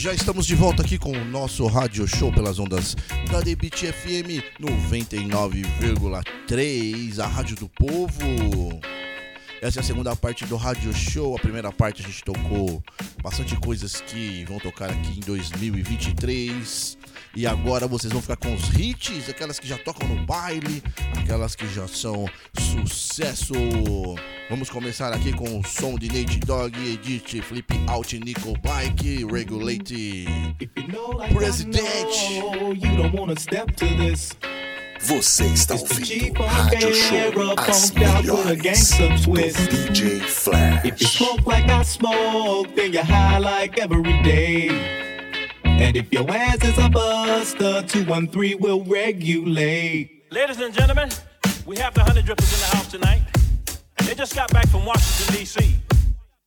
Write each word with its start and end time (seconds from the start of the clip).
já 0.00 0.12
estamos 0.14 0.46
de 0.46 0.54
volta 0.54 0.82
aqui 0.82 0.96
com 0.96 1.12
o 1.12 1.24
nosso 1.26 1.66
rádio 1.66 2.08
show 2.08 2.32
pelas 2.32 2.58
ondas 2.58 2.96
da 3.30 3.42
Debit 3.42 3.92
FM 3.92 4.40
99,3, 4.58 7.18
a 7.18 7.26
rádio 7.26 7.54
do 7.56 7.68
povo. 7.68 8.80
Essa 9.60 9.80
é 9.80 9.82
a 9.82 9.84
segunda 9.84 10.16
parte 10.16 10.46
do 10.46 10.56
rádio 10.56 10.90
show. 10.94 11.36
A 11.36 11.38
primeira 11.38 11.70
parte 11.70 12.02
a 12.02 12.06
gente 12.06 12.24
tocou 12.24 12.82
bastante 13.22 13.54
coisas 13.56 14.00
que 14.00 14.42
vão 14.46 14.58
tocar 14.58 14.88
aqui 14.88 15.18
em 15.18 15.20
2023. 15.20 16.96
E 17.34 17.46
agora 17.46 17.86
vocês 17.86 18.12
vão 18.12 18.20
ficar 18.20 18.36
com 18.36 18.52
os 18.52 18.68
hits, 18.76 19.28
aquelas 19.28 19.58
que 19.60 19.66
já 19.66 19.78
tocam 19.78 20.08
no 20.08 20.26
baile, 20.26 20.82
aquelas 21.16 21.54
que 21.54 21.66
já 21.72 21.86
são 21.86 22.28
sucesso. 22.58 23.54
Vamos 24.48 24.68
começar 24.68 25.12
aqui 25.12 25.32
com 25.32 25.60
o 25.60 25.64
som 25.64 25.96
de 25.96 26.08
Nate 26.08 26.40
Dogg, 26.40 26.76
Edith, 26.76 27.40
Flip 27.42 27.72
Out, 27.86 28.18
Nickel 28.18 28.54
Bike, 28.60 29.24
Regulate, 29.24 30.26
Presidente. 31.32 32.42
Você 35.02 35.46
está 35.46 35.74
ouvindo 35.76 36.42
Rádio 36.42 36.94
Show 36.94 37.54
As 37.56 37.90
Melhores 37.92 38.90
do 38.90 39.68
DJ 39.68 40.20
Flash. 40.20 40.84
If 40.84 41.00
you 41.00 41.08
smoke 41.08 41.46
like 41.46 41.70
I 41.70 41.82
smoke, 41.84 42.74
then 42.74 42.92
you're 42.92 43.04
high 43.04 43.38
like 43.38 43.80
every 43.80 44.02
day. 44.22 44.99
And 45.80 45.96
if 45.96 46.12
your 46.12 46.30
ass 46.30 46.62
is 46.62 46.76
a 46.76 46.90
buster, 46.90 47.82
213 47.82 48.58
will 48.60 48.84
regulate. 48.84 50.30
Ladies 50.30 50.60
and 50.60 50.74
gentlemen, 50.74 51.08
we 51.64 51.78
have 51.78 51.94
the 51.94 52.04
honey 52.04 52.20
drippers 52.20 52.52
in 52.52 52.60
the 52.60 52.76
house 52.76 52.90
tonight. 52.90 53.22
They 54.04 54.14
just 54.14 54.34
got 54.34 54.52
back 54.52 54.68
from 54.68 54.84
Washington, 54.84 55.36
D.C. 55.36 55.76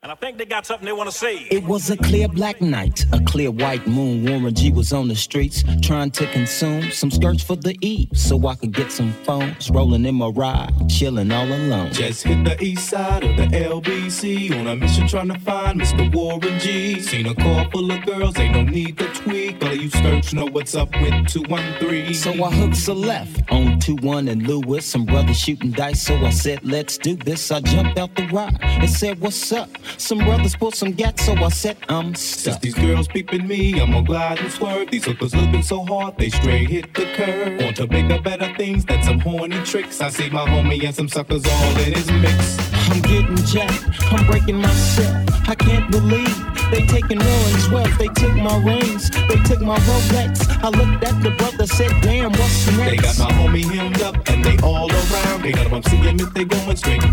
And 0.04 0.12
I 0.12 0.16
think 0.16 0.38
they 0.38 0.44
got 0.44 0.66
something 0.66 0.86
they 0.86 0.92
want 0.92 1.10
to 1.10 1.16
say. 1.18 1.48
It 1.50 1.64
was 1.64 1.90
a 1.90 1.96
clear 1.96 2.28
black 2.28 2.60
night, 2.60 3.06
a 3.14 3.22
clear 3.22 3.50
white 3.50 3.88
moon. 3.88 4.26
Warren 4.26 4.54
G 4.54 4.70
was 4.70 4.92
on 4.92 5.08
the 5.08 5.16
streets 5.16 5.64
trying 5.82 6.12
to 6.12 6.28
consume 6.28 6.92
some 6.92 7.10
skirts 7.10 7.42
for 7.42 7.56
the 7.56 7.78
E 7.80 8.10
so 8.14 8.46
I 8.46 8.56
could 8.56 8.74
get 8.74 8.92
some 8.92 9.14
phones. 9.24 9.72
Rolling 9.72 10.06
in 10.06 10.16
my 10.16 10.28
ride, 10.28 10.74
chilling 10.90 11.32
all 11.32 11.46
alone. 11.46 11.94
Just 11.94 12.24
hit 12.24 12.44
the 12.44 12.62
east 12.62 12.90
side 12.90 13.24
of 13.24 13.38
the 13.38 13.44
LBC 13.44 14.60
on 14.60 14.68
a 14.68 14.76
mission 14.76 15.08
trying 15.08 15.30
to 15.30 15.40
find 15.40 15.80
Mr. 15.80 16.14
Warren 16.14 16.60
G. 16.60 17.00
Seen 17.00 17.28
a 17.28 17.36
car 17.36 17.70
full 17.72 17.90
of 17.90 18.06
girls, 18.06 18.38
ain't 18.38 18.56
no 18.56 18.64
need 18.64 18.98
to 18.98 19.08
tweak. 19.14 19.64
All 19.64 19.72
of 19.72 19.82
you 19.82 19.90
skirts 19.90 20.34
know 20.34 20.48
what's 20.48 20.76
up 20.76 20.92
with 21.00 21.28
213. 21.30 22.14
So 22.14 22.44
I 22.44 22.52
hooked 22.52 22.86
a 22.90 22.94
left 22.94 23.50
on 23.50 23.80
21 23.80 24.28
and 24.28 24.46
Lewis. 24.46 24.86
Some 24.86 25.06
brothers 25.06 25.40
shooting 25.40 25.72
dice, 25.72 26.02
so 26.02 26.18
I 26.18 26.32
said, 26.32 26.60
let's 26.66 26.98
do 26.98 27.16
this. 27.16 27.52
I 27.52 27.62
jumped 27.62 27.98
out 27.98 28.14
the 28.16 28.28
ride 28.28 28.58
and 28.62 28.90
said, 28.90 29.22
what's 29.22 29.54
up? 29.54 29.70
Some 29.98 30.20
brothers 30.20 30.56
pulled 30.56 30.76
some 30.76 30.92
gats, 30.92 31.26
so 31.26 31.34
I 31.34 31.50
said 31.50 31.78
I'm 31.90 32.16
stuck. 32.16 32.54
Since 32.54 32.58
these 32.60 32.74
girls 32.76 33.08
peeping 33.08 33.48
me, 33.48 33.80
I'm 33.80 33.92
gonna 33.92 34.04
glide 34.06 34.40
and 34.40 34.52
swerve. 34.52 34.90
These 34.92 35.06
hookers 35.06 35.36
looking 35.36 35.64
so 35.64 35.84
hard, 35.86 36.18
they 36.18 36.30
straight 36.30 36.70
hit 36.70 36.94
the 36.94 37.06
curve. 37.16 37.62
Want 37.62 37.78
to 37.78 37.88
bigger, 37.88 38.22
better 38.22 38.54
things 38.56 38.86
than 38.86 39.04
some 39.04 39.20
horny 39.20 39.62
tricks. 39.64 40.02
I 40.02 40.10
see 40.10 40.30
my 40.30 40.48
homie 40.48 40.84
and 40.84 40.96
some 40.96 41.08
suckers 41.08 41.46
all 41.46 41.78
in 41.78 41.94
his 41.94 42.12
mix. 42.12 42.58
I'm 42.90 43.02
getting 43.02 43.38
jacked, 43.38 43.86
I'm 44.12 44.26
breaking 44.28 44.62
myself. 44.62 45.30
I 45.48 45.56
can't 45.56 45.90
believe 45.90 46.36
they 46.72 46.86
taking 46.88 47.20
Warren's 47.20 47.70
wealth. 47.70 47.98
They 47.98 48.08
took 48.08 48.36
my 48.36 48.58
rings, 48.64 49.10
they 49.10 49.38
took 49.44 49.62
my 49.62 49.78
Rolex. 49.78 50.50
I 50.64 50.70
looked 50.70 51.04
at 51.04 51.22
the 51.22 51.32
brother, 51.32 51.68
said, 51.68 51.92
damn, 52.02 52.32
what's 52.32 52.68
next? 52.78 52.90
They 52.90 52.98
got 52.98 53.20
my 53.20 53.32
homie 53.32 53.64
hemmed 53.64 54.02
up 54.02 54.16
and 54.30 54.44
they 54.44 54.58
all 54.58 54.92
around. 54.92 55.44
They 55.44 55.52
got 55.52 55.70
them 55.70 55.84
see 55.84 55.98
him 55.98 56.20
if 56.20 56.34
they 56.34 56.46
going 56.46 56.76
straight 56.76 57.13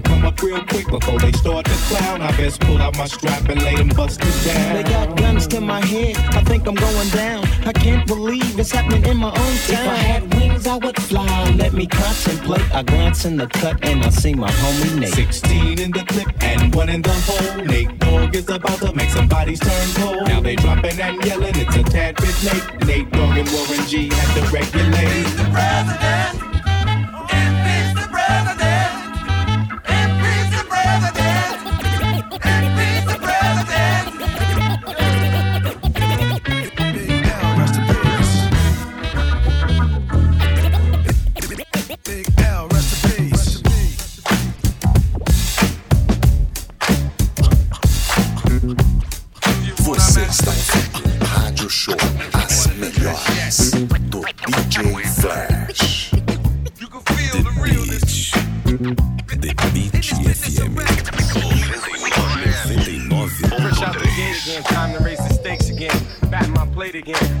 pound. 0.00 0.04
They 0.06 0.10
wanna 0.10 0.20
come 0.20 0.26
up 0.26 0.42
real 0.42 0.64
quick 0.64 0.88
before 0.88 1.18
they 1.18 1.32
start 1.32 1.64
to 1.66 1.72
clown. 1.88 2.22
I 2.22 2.36
best 2.36 2.60
pull 2.60 2.78
out 2.78 2.96
my 2.96 3.06
strap 3.06 3.48
and 3.48 3.62
lay 3.62 3.76
them 3.76 3.88
busted 3.88 4.32
down. 4.44 4.74
They 4.74 4.82
got 4.82 5.16
guns 5.16 5.46
to 5.48 5.60
my 5.60 5.84
head, 5.84 6.16
I 6.34 6.42
think 6.42 6.66
I'm 6.66 6.74
going 6.74 7.08
down. 7.10 7.44
I 7.66 7.72
can't 7.72 8.06
believe 8.06 8.58
it's 8.58 8.70
happening 8.70 9.04
in 9.04 9.16
my 9.16 9.28
own 9.28 9.56
town. 9.66 9.86
If 9.86 9.88
I 9.88 9.96
had 9.96 10.34
wings, 10.34 10.66
I 10.66 10.76
would 10.76 11.00
fly. 11.02 11.50
Let 11.56 11.72
me 11.72 11.86
contemplate. 11.86 12.74
I 12.74 12.82
glance 12.82 13.24
in 13.24 13.36
the 13.36 13.46
cut 13.46 13.84
and 13.84 14.04
I 14.04 14.10
see 14.10 14.34
my 14.34 14.50
homie 14.50 15.00
Nate. 15.00 15.14
16 15.14 15.80
in 15.80 15.90
the 15.90 16.04
clip 16.04 16.28
and 16.42 16.74
one 16.74 16.88
in 16.88 17.02
the 17.02 17.12
hole. 17.26 17.64
Nate 17.64 17.98
Dogg 17.98 18.34
is 18.34 18.48
about 18.48 18.78
to 18.80 18.92
make 18.92 19.10
some 19.10 19.28
bodies 19.28 19.60
turn 19.60 19.88
cold. 19.94 20.28
Now 20.28 20.40
they 20.40 20.56
dropping 20.56 21.00
and 21.00 21.24
yelling, 21.24 21.54
it's 21.56 21.76
a 21.76 21.82
tad 21.82 22.16
bit 22.16 22.42
late. 22.44 22.86
Nate 22.86 23.10
Dogg 23.10 23.36
and 23.38 23.48
Warren 23.50 23.86
G 23.86 24.08
had 24.12 24.34
to 24.36 24.52
regulate. 24.52 25.08
He's 25.08 25.36
the 25.36 25.44
president. 25.44 26.55
Yeah 67.06 67.35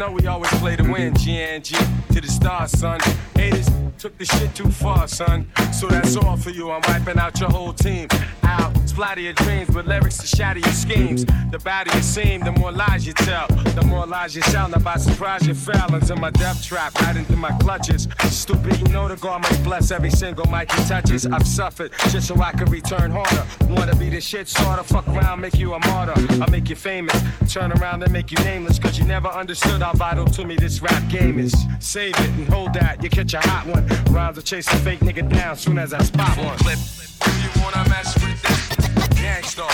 know 0.00 0.10
we 0.10 0.26
always 0.26 0.50
play 0.52 0.76
to 0.76 0.82
win. 0.82 1.12
GNG 1.12 1.76
to 2.14 2.20
the 2.22 2.26
stars, 2.26 2.70
son. 2.70 2.98
Haters 3.34 3.68
took 3.98 4.16
the 4.16 4.24
shit 4.24 4.54
too 4.54 4.70
far, 4.70 5.06
son. 5.06 5.46
So 5.74 5.88
that's 5.88 6.16
all 6.16 6.38
for 6.38 6.48
you. 6.48 6.70
I'm 6.70 6.80
wiping 6.88 7.18
out 7.18 7.38
your 7.38 7.50
whole 7.50 7.74
team. 7.74 8.08
Out, 8.44 8.74
splatter 8.88 9.20
your 9.20 9.34
dreams 9.34 9.68
with 9.68 9.86
lyrics 9.86 10.16
to 10.18 10.26
shatter 10.26 10.58
your 10.58 10.72
schemes. 10.72 11.26
The 11.50 11.58
badder 11.58 11.94
you 11.94 12.02
seem, 12.02 12.40
the 12.40 12.52
more 12.52 12.72
lies 12.72 13.06
you 13.06 13.12
tell. 13.12 13.46
The 13.48 13.82
more 13.82 14.06
lies 14.06 14.34
you 14.34 14.40
tell. 14.40 14.68
Now 14.70 14.78
by 14.78 14.96
surprise 14.96 15.46
you 15.46 15.54
fell 15.54 15.94
into 15.94 16.16
my 16.16 16.30
death 16.30 16.64
trap, 16.64 16.94
right 17.02 17.14
into 17.14 17.36
my 17.36 17.50
clutches. 17.58 18.08
Stupid, 18.30 18.78
you 18.80 18.88
know 18.88 19.06
the 19.06 19.16
God 19.16 19.42
must 19.42 19.62
bless 19.62 19.90
every 19.90 20.10
single 20.10 20.46
mic 20.46 20.72
he 20.72 20.82
touches. 20.84 21.26
I've 21.26 21.46
suffered 21.46 21.92
just 22.08 22.28
so 22.28 22.40
I 22.40 22.52
can 22.52 22.70
return 22.70 23.10
harder. 23.10 23.44
Wanna 23.68 23.94
be 23.96 24.08
the 24.08 24.20
shit 24.20 24.48
starter, 24.48 24.82
fuck 24.82 25.06
around, 25.08 25.40
make 25.40 25.58
you 25.58 25.74
a 25.74 25.78
martyr. 25.86 26.14
I'll 26.42 26.50
make 26.50 26.70
you 26.70 26.76
famous, 26.76 27.20
turn 27.52 27.70
around 27.72 28.02
and 28.02 28.12
make 28.12 28.30
you 28.30 28.38
nameless. 28.44 28.78
Cause 28.78 28.98
you 28.98 29.04
never 29.04 29.28
understood 29.40 29.80
how 29.80 29.92
vital 29.94 30.26
to 30.26 30.44
me 30.44 30.54
this 30.54 30.82
rap 30.82 31.02
game 31.08 31.38
is. 31.38 31.54
Save 31.78 32.12
it 32.20 32.28
and 32.38 32.46
hold 32.48 32.74
that, 32.74 33.02
you 33.02 33.08
catch 33.08 33.32
a 33.32 33.40
hot 33.40 33.66
one. 33.66 33.86
Rhymes 34.12 34.36
will 34.36 34.42
chase 34.42 34.68
a 34.68 34.76
fake 34.76 35.00
nigga 35.00 35.26
down 35.32 35.56
soon 35.56 35.78
as 35.78 35.94
I 35.94 36.02
spot 36.02 36.36
one. 36.36 36.58
Clip. 36.58 36.78
Do 37.24 37.30
you 37.30 37.62
wanna 37.62 37.88
mess 37.88 38.14
with 38.22 38.42
this? 38.42 39.08
Gang 39.18 39.42
Starr, 39.42 39.72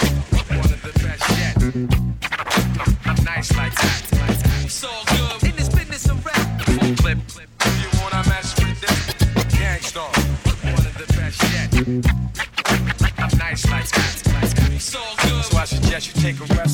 one 0.56 0.72
of 0.72 0.82
the 0.82 0.92
best 1.02 1.28
yet. 1.40 1.56
I'm 3.06 3.24
nice 3.24 3.56
like 3.56 3.74
that. 3.74 4.62
It's 4.64 4.84
all 4.84 5.04
good 5.06 5.45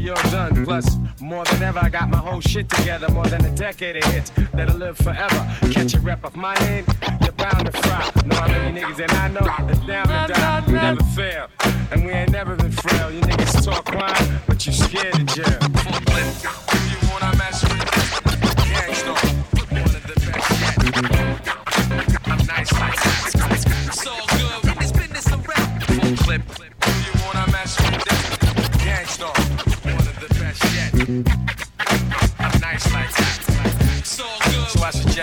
you're 0.00 0.14
done. 0.30 0.64
Plus, 0.64 0.96
more 1.20 1.44
than 1.44 1.62
ever, 1.62 1.78
I 1.78 1.88
got 1.88 2.08
my 2.08 2.18
whole 2.18 2.40
shit 2.40 2.68
together. 2.68 3.08
More 3.10 3.26
than 3.26 3.44
a 3.44 3.54
decade 3.54 3.96
of 3.96 4.04
hits 4.04 4.32
that'll 4.52 4.76
live 4.76 4.96
forever. 4.96 5.46
Catch 5.70 5.94
a 5.94 6.00
rep 6.00 6.24
of 6.24 6.36
my 6.36 6.54
name, 6.66 6.84
you're 7.22 7.32
bound 7.32 7.66
to 7.66 7.72
fry. 7.72 8.10
Know 8.26 8.36
how 8.36 8.48
many 8.48 8.80
niggas 8.80 9.00
and 9.00 9.12
I 9.12 9.28
know 9.28 9.46
that's 9.66 9.86
down 9.86 10.06
to 10.28 10.32
die. 10.32 10.64
We 10.66 10.72
never 10.72 11.04
fail, 11.04 11.48
and 11.92 12.04
we 12.04 12.12
ain't 12.12 12.30
never 12.30 12.56
been 12.56 12.72
frail. 12.72 13.10
You 13.10 13.20
niggas 13.20 13.64
talk 13.64 13.84
crime, 13.84 14.40
but 14.46 14.66
you 14.66 14.72
scared 14.72 15.14
of 15.14 15.26
jail. 15.26 15.58
You 16.90 16.98
wanna 17.12 17.36
mess 17.36 17.62
with 17.62 17.90
Gang 18.72 18.94
Starr, 18.94 19.16
one 19.68 19.94
of 19.94 20.06
the 20.06 20.14
best 20.20 20.50
yet. 20.60 20.76
I'm 22.26 22.46
nice 22.46 22.72
like 22.72 22.96
that. 22.96 23.88
It's 23.88 24.06
all 24.06 24.26
good. 24.28 24.76
It's 24.80 24.92
business 24.92 25.26
of 25.32 25.46
rap. 25.46 25.82
Full 25.82 26.16
clip. 26.24 26.42
You 26.86 27.12
wanna 27.26 27.52
mess 27.52 27.78
with 27.78 28.09
Mm-hmm. 31.10 31.39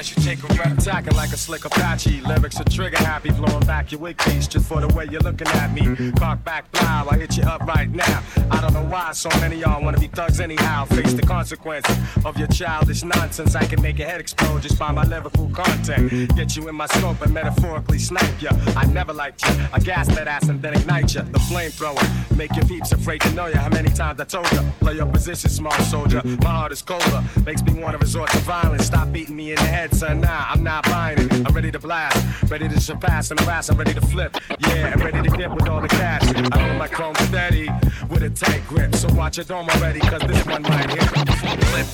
Suggest 0.04 0.28
you 0.28 0.36
take 0.36 0.52
a 0.52 0.54
rep. 0.56 0.78
Attacking 0.78 1.16
like 1.16 1.32
a 1.32 1.38
slick 1.38 1.66
Apache. 1.66 2.22
Lyrics 2.22 2.60
are 2.60 2.64
trigger 2.66 2.98
happy, 2.98 3.32
blowing 3.32 3.66
back 3.66 3.92
your 3.92 4.02
wig 4.02 4.18
just 4.18 4.68
for 4.68 4.82
the 4.82 4.88
way 4.96 5.08
you're 5.10 5.22
looking 5.22 5.48
at 5.48 5.74
me. 5.74 6.12
Cock 6.14 6.44
back, 6.44 6.72
blow, 6.72 7.08
I 7.10 7.18
hit 7.18 7.38
you 7.38 7.44
up 7.44 7.62
right 7.62 7.90
now. 7.90 8.24
I 8.52 8.62
don't 8.62 8.74
know 8.74 8.84
why 8.84 9.12
so 9.14 9.30
many 9.40 9.58
y'all 9.58 9.84
wanna 9.84 10.00
be 10.00 10.08
thugs 10.08 10.40
anyhow. 10.40 10.86
Face 10.86 11.14
the 11.14 11.22
consequences 11.22 11.98
of 12.26 12.38
your 12.38 12.48
childish 12.48 13.04
nonsense. 13.04 13.56
I 13.56 13.66
can 13.66 13.82
make 13.82 13.98
your 13.98 14.08
head 14.08 14.20
explode 14.20 14.62
just 14.62 14.78
by 14.78 14.92
my 14.92 15.04
lyrical 15.04 15.50
content. 15.50 16.36
Get 16.36 16.56
you 16.56 16.68
in 16.68 16.76
my 16.76 16.88
scope 16.88 17.22
and 17.22 17.34
metaphorically 17.34 18.00
snipe 18.00 18.42
ya. 18.42 18.52
I 18.76 18.86
never 18.86 19.14
liked 19.14 19.44
you. 19.48 19.56
I 19.74 19.80
gas 19.80 20.08
that 20.16 20.28
ass 20.28 20.50
and 20.50 20.62
then 20.62 20.74
ignite 20.74 21.16
ya. 21.16 21.24
The 21.24 21.40
flamethrower. 21.40 22.38
Make 22.38 22.56
your 22.56 22.66
peeps 22.66 22.92
afraid 22.92 23.22
to 23.22 23.32
know 23.32 23.48
ya. 23.48 23.60
How 23.60 23.70
many 23.70 23.90
times 23.90 24.20
I 24.20 24.26
told 24.26 24.52
ya? 24.52 24.64
Play 24.80 24.96
your 24.96 25.08
position, 25.08 25.50
small 25.50 25.80
soldier. 25.94 26.22
My 26.42 26.50
heart 26.50 26.72
is 26.72 26.82
colder. 26.82 27.24
Makes 27.46 27.64
me 27.64 27.74
wanna 27.82 27.98
resort 27.98 28.30
to 28.32 28.38
violence. 28.40 28.86
Stop 28.86 29.12
beating 29.12 29.36
me 29.36 29.52
in 29.52 29.56
the 29.56 29.64
head, 29.64 29.87
son. 29.94 30.22
Nah, 30.22 30.46
I'm 30.50 30.64
not 30.64 30.84
buying 30.86 31.20
it. 31.20 31.32
I'm 31.46 31.54
ready 31.54 31.72
to 31.72 31.80
blast. 31.80 32.18
Ready 32.50 32.68
to 32.70 32.80
surpass 32.80 33.32
and 33.32 33.40
harass. 33.40 33.70
I'm 33.70 33.78
ready 33.78 33.94
to 33.94 34.02
flip. 34.02 34.38
Yeah, 34.60 34.94
I'm 34.94 35.02
ready 35.02 35.22
to 35.28 35.38
get 35.38 35.52
with 35.54 35.68
all 35.68 35.82
the 35.82 35.88
cash. 35.88 36.24
I 36.52 36.60
hold 36.60 36.78
my 36.78 36.88
chrome 36.88 37.16
steady 37.16 37.70
with 38.10 38.24
a 38.24 38.30
tight 38.30 38.66
grip. 38.68 38.96
So 38.96 39.08
watch 39.14 39.38
your 39.38 39.46
dome 39.46 39.70
already, 39.70 40.00
cause 40.00 40.22
this 40.22 40.46
one 40.46 40.64
right 40.64 40.90
here. 40.90 41.08
Flip. 41.08 41.88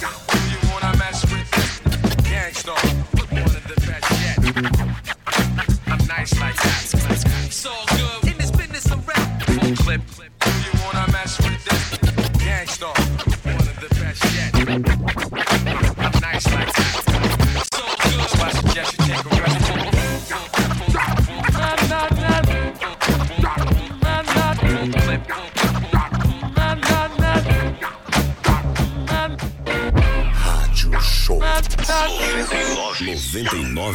You 0.52 0.60
wanna 0.72 0.98
mess 0.98 1.24
with 1.32 1.50
this? 1.52 1.80
Gang 2.30 2.54
Starr. 2.54 2.78
One 3.32 3.44
of 3.44 3.64
the 3.68 3.76
best 3.88 4.12
yet. 4.24 4.38
I'm 5.88 6.08
nice 6.08 6.40
like 6.40 6.56
that. 6.56 6.84
It's 7.46 7.66
all 7.66 7.86
good. 7.88 8.32
In 8.32 8.38
this 8.38 8.52
business 8.52 8.92
of 8.92 9.08
rap. 9.08 9.42
Full 9.44 9.76
clip. 9.76 10.02
You 10.46 10.80
wanna 10.84 11.12
mess 11.12 11.38
with 11.40 11.64
this? 11.66 11.93
99. 33.34 33.94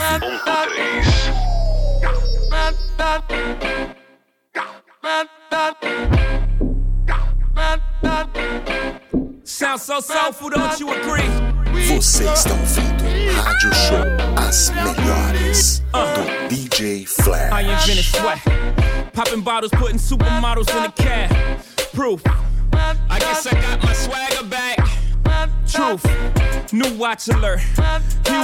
Sound 9.45 9.81
so 9.81 10.01
soulful, 10.01 10.51
don't 10.51 10.81
you 10.81 10.91
agree? 10.91 11.23
Você 11.87 12.25
está 12.25 12.51
ouvindo 12.51 13.05
Rádio 13.41 13.73
Show. 13.75 14.05
As 14.37 14.71
melhores 14.71 15.83
do 15.93 16.49
DJ 16.49 17.03
I 17.03 17.07
Flash. 17.07 17.89
invented 17.89 18.05
sweat. 18.05 18.41
Popping 19.13 19.41
bottles, 19.43 19.71
putting 19.73 19.99
supermodels 19.99 20.69
in 20.77 20.83
the 20.83 20.93
cab. 21.01 21.31
Proof. 21.95 22.23
I 23.09 23.19
guess 23.21 23.47
I 23.47 23.53
got 23.53 23.85
my 23.85 23.93
swagger 23.93 24.45
back. 24.49 24.78
Truth. 25.69 26.73
New 26.73 26.97
watch 26.97 27.29
alert. 27.29 27.61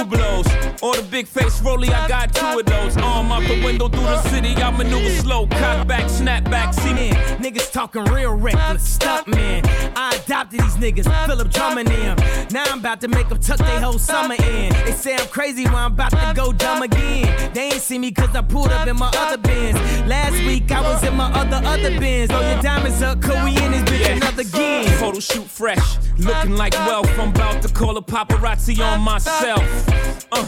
blows 0.09 0.47
Or 0.81 0.95
the 0.95 1.05
big 1.09 1.27
face 1.27 1.61
rolly, 1.61 1.89
I 1.89 2.07
got 2.07 2.33
two 2.33 2.59
of 2.59 2.65
those. 2.65 2.97
Arm 2.97 3.31
out 3.31 3.43
the 3.43 3.63
window 3.63 3.87
through 3.87 4.01
the 4.01 4.21
city, 4.29 4.55
I 4.55 4.71
maneuver 4.71 5.09
slow. 5.21 5.47
Cock 5.47 5.87
back, 5.87 6.09
snap 6.09 6.43
back, 6.45 6.73
see 6.73 6.93
me. 6.93 7.09
Niggas 7.37 7.71
talking 7.71 8.03
real 8.05 8.35
reckless, 8.35 8.87
stunt 8.87 9.27
man. 9.27 9.63
I 9.95 10.19
adopted 10.23 10.59
these 10.59 10.75
niggas, 10.77 11.07
Phillip 11.25 11.51
Drummond 11.51 11.87
them. 11.87 12.17
Now 12.51 12.63
I'm 12.67 12.79
about 12.79 13.01
to 13.01 13.07
make 13.07 13.29
them 13.29 13.39
tuck 13.39 13.57
their 13.57 13.79
whole 13.79 13.99
summer 13.99 14.35
in. 14.35 14.73
They 14.85 14.91
say 14.91 15.15
I'm 15.15 15.27
crazy 15.27 15.65
when 15.65 15.75
I'm 15.75 15.93
about 15.93 16.11
to 16.11 16.33
go 16.35 16.51
dumb 16.51 16.83
again. 16.83 17.53
They 17.53 17.65
ain't 17.65 17.81
see 17.81 17.99
me 17.99 18.11
cause 18.11 18.35
I 18.35 18.41
pulled 18.41 18.69
up 18.69 18.87
in 18.87 18.97
my 18.97 19.11
other 19.17 19.37
bins. 19.37 19.77
Last 20.07 20.37
week 20.45 20.71
I 20.71 20.81
was 20.81 21.03
in 21.03 21.15
my 21.15 21.31
other 21.33 21.61
other 21.65 21.99
bins. 21.99 22.29
Throw 22.29 22.41
your 22.41 22.61
diamonds 22.61 23.01
up, 23.01 23.21
cause 23.21 23.43
we 23.43 23.51
in 23.63 23.71
this 23.71 23.83
bitch 23.83 24.15
another 24.15 24.43
game. 24.43 24.87
Photo 24.99 25.19
shoot 25.19 25.45
fresh, 25.45 25.97
looking 26.17 26.55
like 26.55 26.73
wealth. 26.87 27.14
I'm 27.17 27.29
about 27.29 27.61
to 27.61 27.69
call 27.69 27.97
a 27.97 28.01
paparazzi 28.01 28.79
on 28.83 28.99
myself. 29.01 29.61
Uh, 30.31 30.45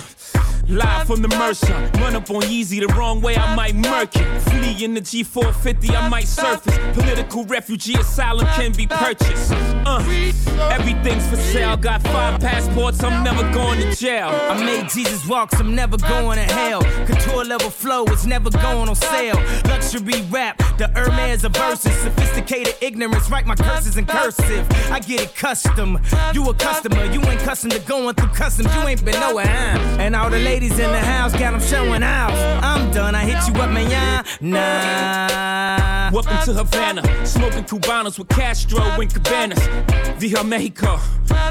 live 0.68 1.08
from 1.08 1.22
the 1.22 1.28
Mercer. 1.30 1.74
Run 2.00 2.16
up 2.16 2.30
on 2.30 2.42
Yeezy 2.44 2.86
the 2.86 2.94
wrong 2.94 3.22
way, 3.22 3.36
I 3.36 3.56
might 3.56 3.76
murk 3.76 4.16
it. 4.16 4.42
Flee 4.42 4.84
in 4.84 4.94
the 4.94 5.02
G450, 5.02 5.92
I 5.96 6.10
might 6.10 6.28
surface. 6.28 6.78
Political 6.94 7.46
refugee 7.46 7.96
asylum 7.96 8.46
can 8.56 8.72
be 8.74 8.88
purchased. 8.88 9.52
Uh, 9.86 10.00
everything's 10.72 11.28
for 11.28 11.38
sale. 11.38 11.78
Got 11.78 12.02
five 12.04 12.40
passports, 12.40 13.04
I'm 13.04 13.24
never 13.24 13.44
going 13.54 13.80
to 13.80 13.96
jail. 13.96 14.30
I 14.30 14.64
made 14.64 14.90
Jesus 14.90 15.28
walks, 15.28 15.60
I'm 15.60 15.76
never 15.76 15.98
going 15.98 16.38
to 16.38 16.44
hell. 16.44 16.82
Couture 17.06 17.46
level 17.46 17.70
flow 17.70 18.06
is 18.06 18.26
never 18.26 18.50
going 18.50 18.90
on 18.90 18.96
sale. 18.96 19.36
Luxury 19.66 20.22
rap, 20.30 20.58
the 20.78 20.88
Hermes 20.96 21.44
of 21.44 21.56
verses. 21.56 21.96
Sophisticated 21.98 22.76
ignorance, 22.82 23.30
write 23.30 23.46
my 23.46 23.56
curses 23.56 23.98
in 23.98 24.06
cursive. 24.06 24.68
I 24.92 25.00
get 25.00 25.22
it 25.22 25.36
custom. 25.36 26.00
You 26.34 26.50
a 26.50 26.54
customer, 26.54 27.06
you 27.06 27.22
ain't 27.22 27.40
custom 27.42 27.70
to 27.72 27.80
going 27.80 28.16
through 28.16 28.30
customs. 28.30 28.74
You 28.76 28.82
ain't 28.88 29.04
been 29.04 29.20
nowhere, 29.20 29.48
huh? 29.48 29.98
And 30.00 30.16
all 30.16 30.30
the 30.30 30.40
ladies 30.48 30.80
in 30.80 30.90
the 30.92 31.00
house 31.14 31.34
got 31.34 31.52
them 31.52 31.60
showing 31.60 32.02
out. 32.02 32.32
I'm 32.64 32.90
done, 32.92 33.14
I 33.16 33.24
hit 33.26 33.40
you 33.48 33.62
up, 33.62 33.70
man, 33.70 33.92
yeah? 33.92 34.24
Nah. 34.40 36.10
Welcome 36.10 36.38
to 36.46 36.54
Havana, 36.54 37.02
smoking 37.26 37.66
Cubanos 37.66 38.18
with 38.18 38.30
Castro 38.30 38.80
and 38.80 39.14
Cabanas. 39.14 39.60
Via 40.20 40.42
Mexico, 40.46 40.96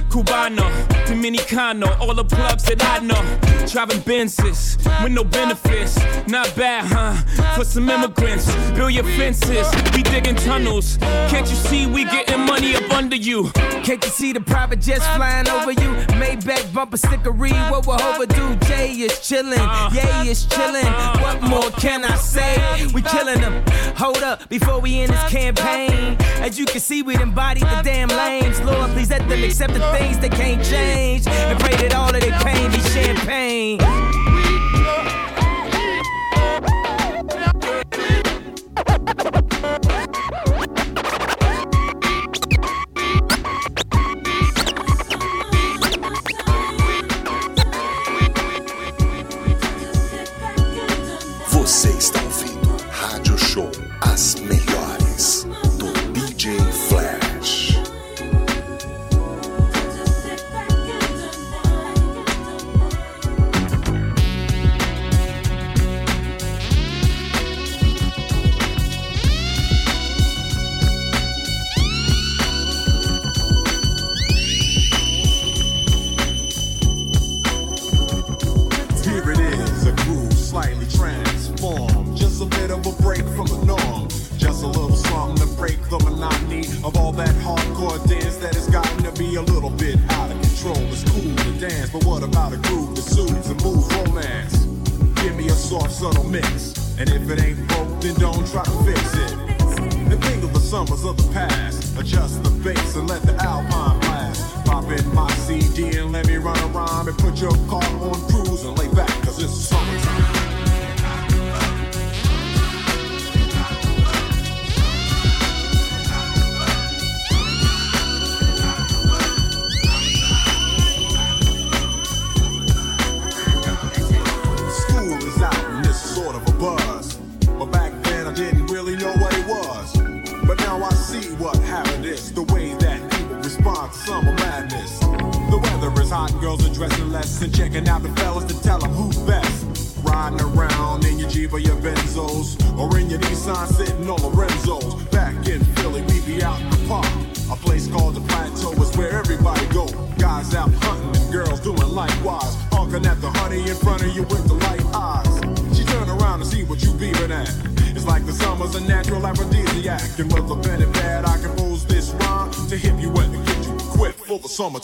Cubano, 0.09 0.67
Dominicano, 1.07 1.89
all 2.01 2.15
the 2.15 2.25
plugs 2.25 2.65
that 2.65 2.83
I 2.83 2.99
know. 3.01 3.23
Driving 3.67 4.01
Benzes 4.01 4.79
with 5.03 5.13
no 5.13 5.25
benefits, 5.25 5.99
not 6.27 6.55
bad, 6.57 6.85
huh? 6.87 7.15
For 7.55 7.65
some 7.65 7.89
immigrants, 7.91 8.47
build 8.73 8.93
your 8.93 9.05
fences, 9.05 9.67
we 9.95 10.03
digging 10.05 10.37
tunnels. 10.37 10.97
Can't 11.31 11.49
you 11.51 11.57
see 11.57 11.87
we 11.87 12.05
getting 12.05 12.41
money 12.47 12.75
up 12.75 12.91
under 12.93 13.17
you? 13.17 13.51
Can't 13.85 14.03
you 14.03 14.11
see 14.11 14.33
the 14.33 14.41
private 14.41 14.81
jets 14.81 15.07
flying 15.17 15.49
over 15.49 15.73
you? 15.73 15.91
Maybach 16.21 16.73
bumper 16.73 16.97
stickery, 16.97 17.53
what 17.71 17.87
will 17.87 18.01
overdue? 18.01 18.57
Jay 18.67 18.86
is 18.91 19.13
chillin', 19.13 19.59
uh. 19.59 19.91
yeah, 19.93 20.23
is 20.25 20.47
chillin'. 20.47 20.85
Uh. 20.85 21.19
What 21.21 21.43
more 21.43 21.71
can 21.73 22.05
I 22.05 22.17
say? 22.17 22.87
We 22.95 23.03
killing 23.03 23.41
them. 23.41 23.65
Hold 23.97 24.23
up, 24.23 24.49
before 24.49 24.81
we 24.81 25.01
end 25.01 25.13
this 25.13 25.31
campaign. 25.31 26.17
As 26.41 26.59
you 26.59 26.67
can 26.67 26.81
see, 26.81 27.03
we 27.03 27.17
embody 27.17 27.61
the 27.61 27.81
damn 27.83 28.09
lames. 28.09 28.61
Lord, 28.61 28.91
please 28.91 29.11
let 29.11 29.29
them 29.29 29.43
accept 29.43 29.75
the 29.75 29.81
things 29.93 30.19
they 30.19 30.29
can't 30.29 30.65
change. 30.65 31.27
And 31.27 31.59
pray 31.59 31.77
that 31.77 31.95
all 31.95 32.15
of 32.15 32.21
their 32.21 32.39
pain 32.41 32.71
be 32.71 32.81
champagne. 32.81 33.81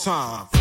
time. 0.03 0.52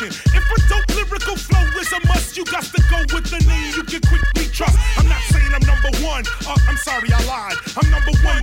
emotion. 0.00 0.32
If 0.34 0.44
a 0.50 0.68
dope 0.68 0.96
lyrical 0.96 1.36
flow 1.36 1.62
is 1.78 1.92
a 1.92 2.06
must, 2.06 2.36
you 2.36 2.44
got 2.44 2.64
to 2.64 2.82
go 2.90 2.98
with 3.14 3.30
the 3.30 3.44
name 3.46 3.72
you 3.76 3.82
can 3.84 4.00
quickly 4.00 4.46
trust. 4.52 4.76
I'm 4.96 5.08
not 5.08 5.20
saying 5.30 5.52
I'm 5.52 5.66
number 5.66 5.90
one. 6.04 6.24
Uh, 6.46 6.56
I'm 6.68 6.76
sorry, 6.78 7.10
I 7.12 7.22
lied. 7.24 7.56
I'm 7.76 7.90
number 7.90 8.12
one 8.22 8.39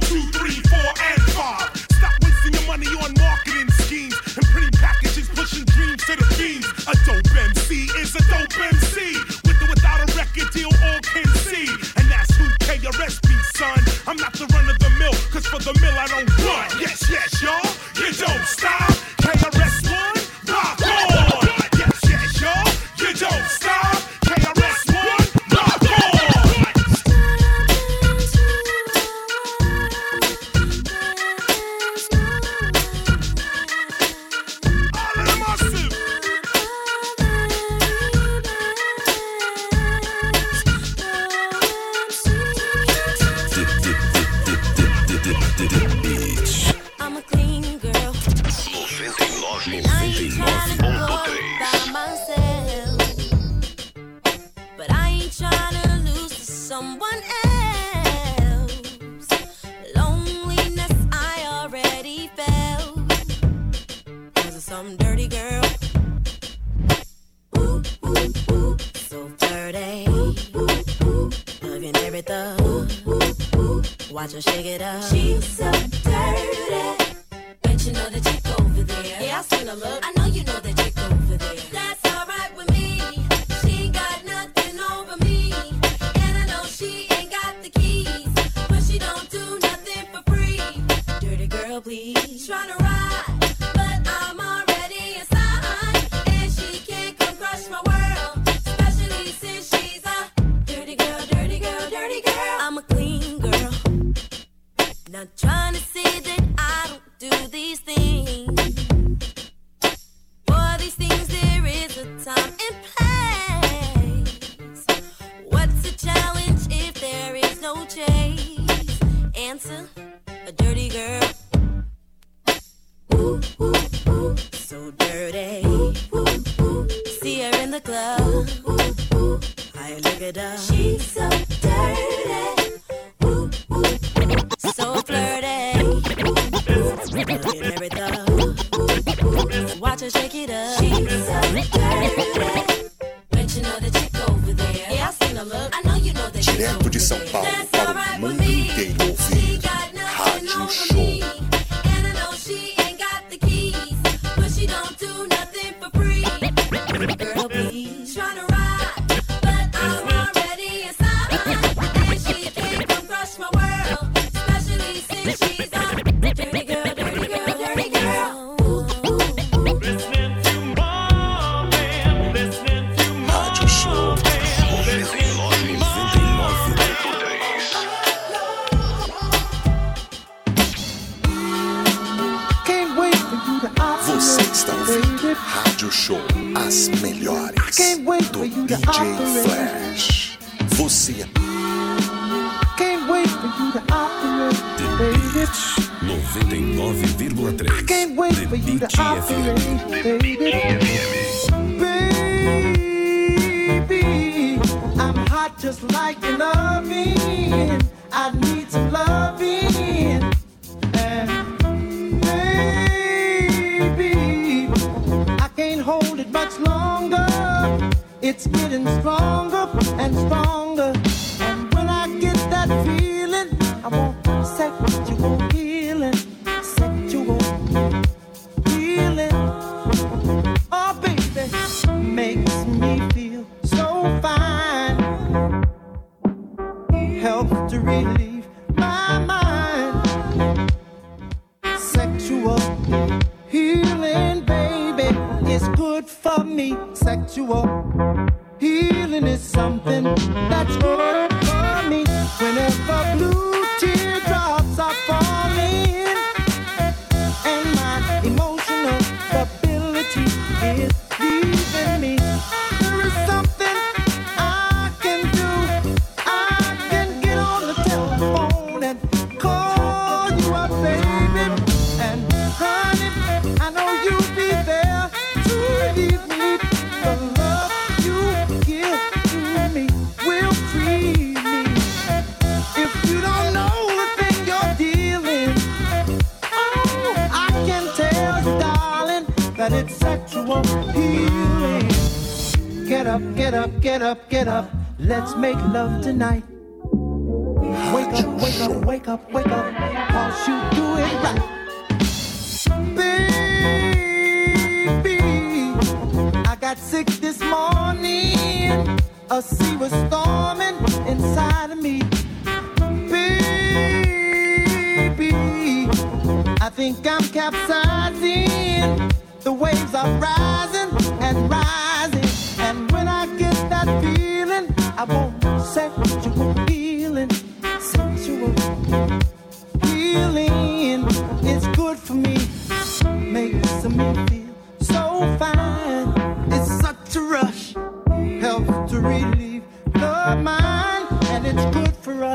not 105.44 105.67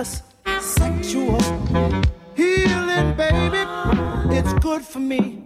us 0.02 0.22
sexual 0.60 1.40
healing, 2.34 3.14
baby. 3.14 3.62
It's 4.36 4.52
good 4.54 4.82
for 4.82 4.98
me. 4.98 5.41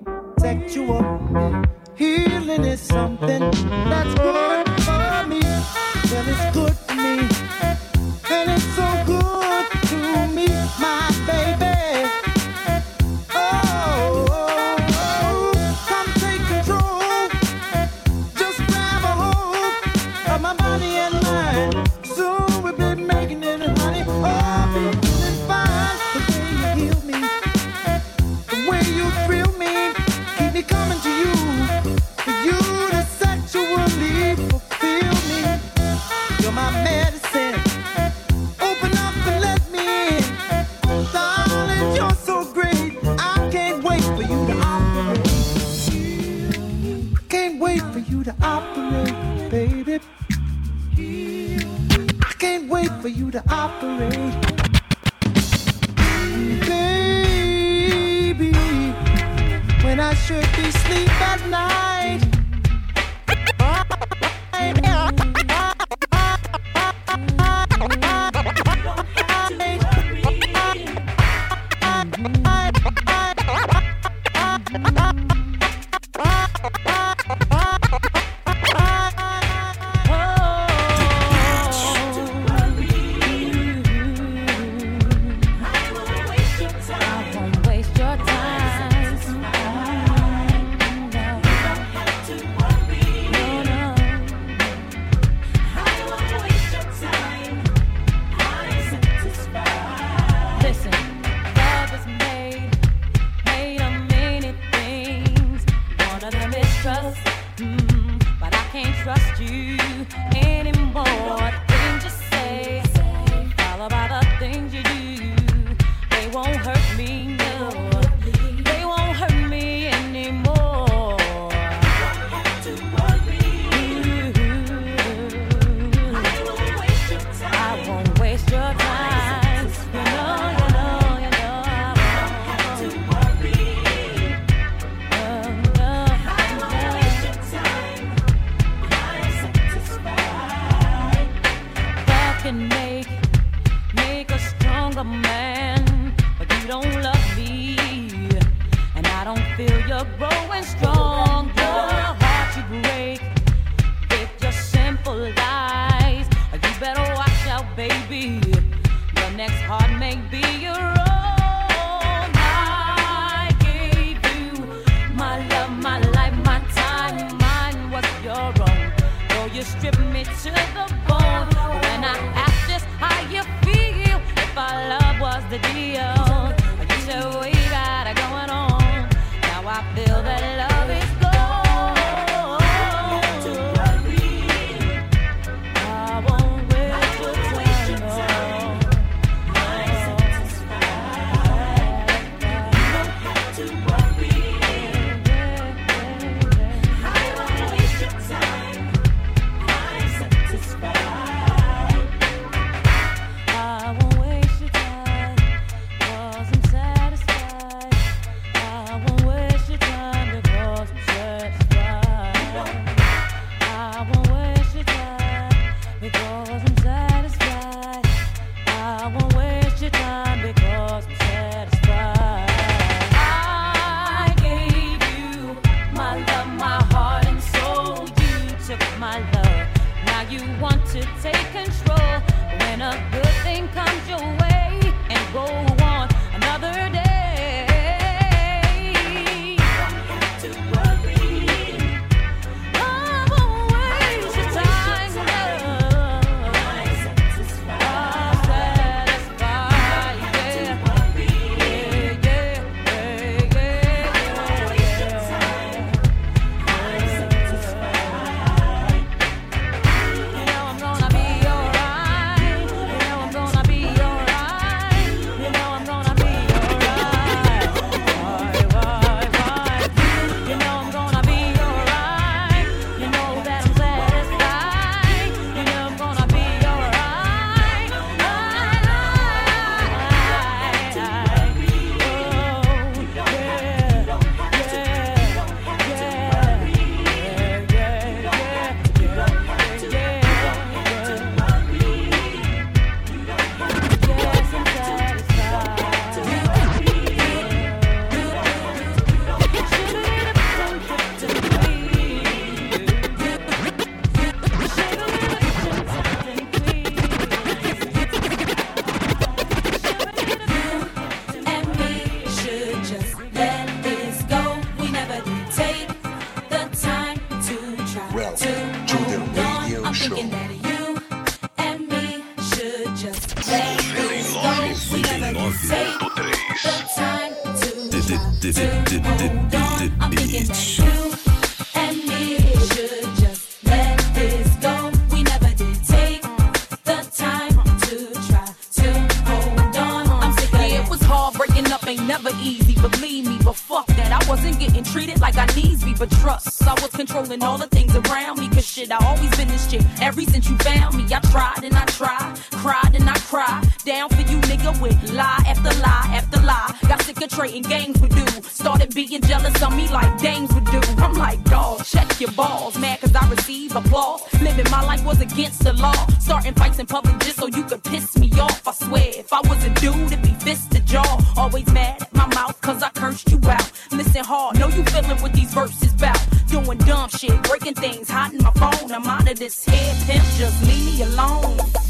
With 354.72 355.12
lie 355.12 355.42
after 355.46 355.70
lie 355.80 356.10
after 356.12 356.40
lie. 356.42 356.74
Got 356.88 357.02
sick 357.02 357.20
of 357.22 357.28
trading 357.28 357.62
games 357.62 358.00
with 358.00 358.16
you. 358.16 358.42
Started 358.42 358.94
being 358.94 359.20
jealous 359.22 359.62
of 359.62 359.76
me 359.76 359.88
like 359.88 360.18
dames 360.18 360.52
would 360.54 360.64
do. 360.66 360.80
I'm 360.98 361.14
like, 361.14 361.42
dog, 361.44 361.84
check 361.84 362.20
your 362.20 362.32
balls. 362.32 362.78
Mad 362.78 363.00
cause 363.00 363.14
I 363.14 363.28
receive 363.30 363.74
applause. 363.76 364.22
Living 364.40 364.70
my 364.70 364.82
life 364.82 365.04
was 365.04 365.20
against 365.20 365.62
the 365.64 365.72
law. 365.74 366.06
Starting 366.18 366.54
fights 366.54 366.78
in 366.78 366.86
public 366.86 367.18
just 367.20 367.36
so 367.36 367.46
you 367.46 367.62
could 367.64 367.82
piss 367.84 368.16
me 368.18 368.30
off. 368.40 368.66
I 368.66 368.72
swear, 368.72 369.10
if 369.14 369.32
I 369.32 369.40
was 369.40 369.64
a 369.64 369.70
dude, 369.74 370.12
it'd 370.12 370.22
be 370.22 370.34
fist 370.44 370.70
to 370.72 370.80
jaw. 370.80 371.20
Always 371.36 371.66
mad 371.72 372.02
at 372.02 372.14
my 372.14 372.26
mouth 372.34 372.60
cause 372.60 372.82
I 372.82 372.90
cursed 372.90 373.30
you 373.30 373.40
out. 373.48 373.70
Listen 373.92 374.24
hard, 374.24 374.58
know 374.58 374.68
you 374.68 374.82
feeling 374.84 375.20
what 375.22 375.32
these 375.32 375.52
verses 375.54 375.92
bout. 375.94 376.20
Doing 376.48 376.78
dumb 376.78 377.08
shit, 377.10 377.40
breaking 377.44 377.74
things, 377.74 378.08
hiding 378.08 378.42
my 378.42 378.52
phone. 378.52 378.90
I'm 378.92 379.06
out 379.06 379.30
of 379.30 379.38
this 379.38 379.64
head 379.64 379.96
pimp, 380.06 380.24
just 380.36 380.62
leave 380.66 380.84
me 380.86 381.02
alone. 381.02 381.85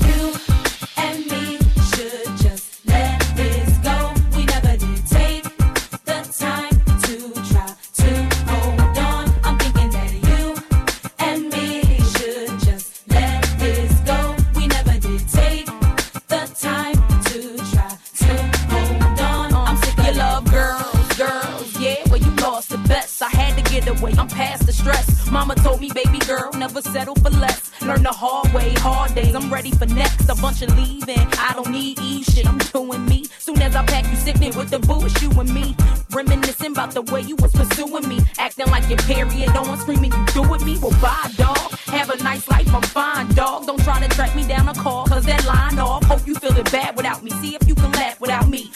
Mama 25.36 25.54
told 25.56 25.82
me, 25.82 25.90
baby 25.92 26.18
girl, 26.20 26.50
never 26.54 26.80
settle 26.80 27.14
for 27.16 27.28
less. 27.28 27.70
Learn 27.82 28.02
the 28.02 28.08
hard 28.10 28.50
way, 28.54 28.72
hard 28.78 29.14
days. 29.14 29.34
I'm 29.34 29.52
ready 29.52 29.70
for 29.70 29.84
next. 29.84 30.30
A 30.30 30.34
bunch 30.34 30.62
of 30.62 30.74
leaving. 30.78 31.28
I 31.38 31.52
don't 31.52 31.68
need 31.68 32.00
Eve 32.00 32.24
shit. 32.24 32.46
I'm 32.46 32.56
doing 32.56 33.04
me. 33.04 33.26
Soon 33.38 33.60
as 33.60 33.76
I 33.76 33.84
pack 33.84 34.08
you 34.10 34.16
sitting 34.16 34.56
with 34.56 34.70
the 34.70 34.80
it's 35.04 35.22
you 35.22 35.30
and 35.38 35.52
me. 35.52 35.76
Reminiscing 36.10 36.72
about 36.72 36.92
the 36.92 37.02
way 37.02 37.20
you 37.20 37.36
was 37.36 37.52
pursuing 37.52 38.08
me. 38.08 38.18
Acting 38.38 38.68
like 38.68 38.88
your 38.88 38.98
period 39.00 39.50
on, 39.50 39.76
screaming 39.76 40.10
you 40.10 40.24
do 40.32 40.40
with 40.40 40.64
me. 40.64 40.78
Well, 40.78 40.96
bye, 41.02 41.30
dog. 41.36 41.70
Have 41.88 42.08
a 42.08 42.16
nice 42.24 42.48
life, 42.48 42.74
I'm 42.74 42.80
fine, 42.80 43.28
dog. 43.34 43.66
Don't 43.66 43.82
try 43.84 44.00
to 44.00 44.08
track 44.08 44.34
me 44.34 44.48
down 44.48 44.68
a 44.68 44.74
call, 44.74 45.04
cause 45.04 45.26
that 45.26 45.44
line 45.44 45.78
off. 45.78 46.02
Hope 46.04 46.26
you 46.26 46.34
feel 46.36 46.56
it 46.56 46.72
bad 46.72 46.96
without 46.96 47.22
me. 47.22 47.30
See 47.42 47.54
if 47.54 47.68
you 47.68 47.74
can 47.74 47.92
laugh 47.92 48.18
without 48.22 48.48
me. 48.48 48.70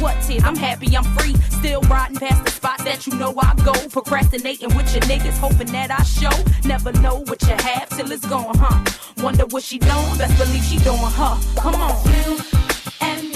What 0.00 0.20
tears? 0.22 0.44
I'm 0.44 0.56
happy, 0.56 0.94
I'm 0.96 1.04
free. 1.16 1.34
Still 1.58 1.80
riding 1.82 2.18
past 2.18 2.44
the 2.44 2.50
spots 2.50 2.84
that 2.84 3.06
you 3.06 3.14
know 3.14 3.34
I 3.38 3.54
go. 3.64 3.72
Procrastinating 3.88 4.74
with 4.76 4.92
your 4.92 5.02
niggas, 5.02 5.38
hoping 5.38 5.68
that 5.68 5.90
I 5.90 6.02
show. 6.02 6.30
Never 6.68 6.92
know 7.00 7.20
what 7.24 7.40
you 7.42 7.54
have 7.54 7.88
till 7.88 8.10
it's 8.12 8.26
gone, 8.26 8.56
huh? 8.58 8.84
Wonder 9.22 9.46
what 9.46 9.62
she 9.62 9.78
doing? 9.78 10.18
Best 10.18 10.36
believe 10.38 10.64
she 10.64 10.78
doing 10.78 10.98
her. 10.98 11.38
Come 11.56 11.76
on. 11.76 12.04
You 12.12 12.38
and 13.00 13.35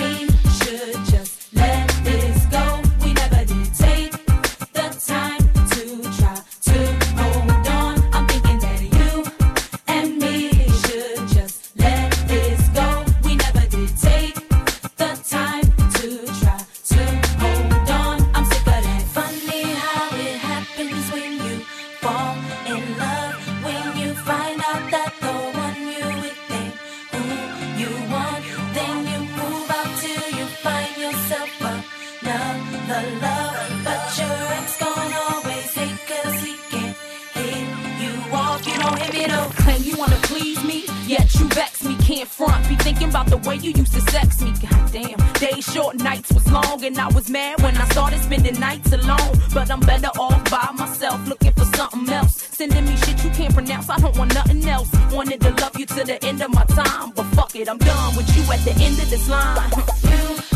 about 43.10 43.26
the 43.26 43.36
way 43.48 43.56
you 43.56 43.72
used 43.72 43.92
to 43.92 44.00
sex 44.12 44.40
me. 44.40 44.52
Goddamn, 44.52 45.18
days 45.34 45.64
short, 45.72 45.96
nights 45.96 46.32
was 46.32 46.50
long, 46.50 46.84
and 46.84 46.96
I 46.98 47.08
was 47.08 47.28
mad 47.28 47.60
when 47.60 47.76
I 47.76 47.84
started 47.88 48.20
spending 48.20 48.58
nights 48.58 48.92
alone. 48.92 49.34
But 49.52 49.70
I'm 49.70 49.80
better 49.80 50.12
off 50.18 50.42
by 50.50 50.70
myself, 50.76 51.18
looking 51.28 51.52
for 51.52 51.64
something 51.76 52.08
else. 52.08 52.34
Sending 52.52 52.84
me 52.86 52.96
shit 52.96 53.22
you 53.24 53.30
can't 53.30 53.52
pronounce. 53.52 53.90
I 53.90 53.98
don't 53.98 54.16
want 54.16 54.32
nothing 54.34 54.66
else. 54.68 54.88
Wanted 55.12 55.40
to 55.42 55.50
love 55.62 55.78
you 55.78 55.86
to 55.86 56.04
the 56.04 56.24
end 56.24 56.40
of 56.40 56.50
my 56.54 56.64
time, 56.64 57.10
but 57.16 57.24
fuck 57.36 57.54
it, 57.56 57.68
I'm 57.68 57.78
done 57.78 58.16
with 58.16 58.28
you 58.36 58.42
at 58.52 58.60
the 58.64 58.72
end 58.82 58.98
of 58.98 59.10
this 59.10 59.28
line. 59.28 60.40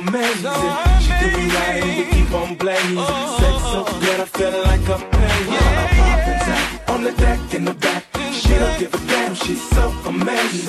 she's 0.00 0.42
so 0.42 0.50
amazing. 0.50 1.00
she 1.00 1.12
do 1.20 1.36
me 1.36 1.46
right 1.48 1.82
and 1.82 1.98
we 1.98 2.04
keep 2.12 2.32
on 2.32 2.54
blazing. 2.56 2.96
Sex 2.96 3.56
oh. 3.62 3.84
so 3.86 4.00
good, 4.00 4.20
I 4.20 4.24
feel 4.24 4.62
like 4.62 4.88
a 4.88 4.98
pain. 5.10 6.94
On 6.94 7.04
the 7.04 7.12
deck 7.12 7.54
in 7.54 7.64
the 7.64 7.74
back, 7.74 8.04
she 8.32 8.54
don't 8.54 8.78
give 8.78 8.94
a 8.94 8.98
damn, 9.06 9.34
she's 9.34 9.62
so 9.70 9.90
amazing. 10.06 10.60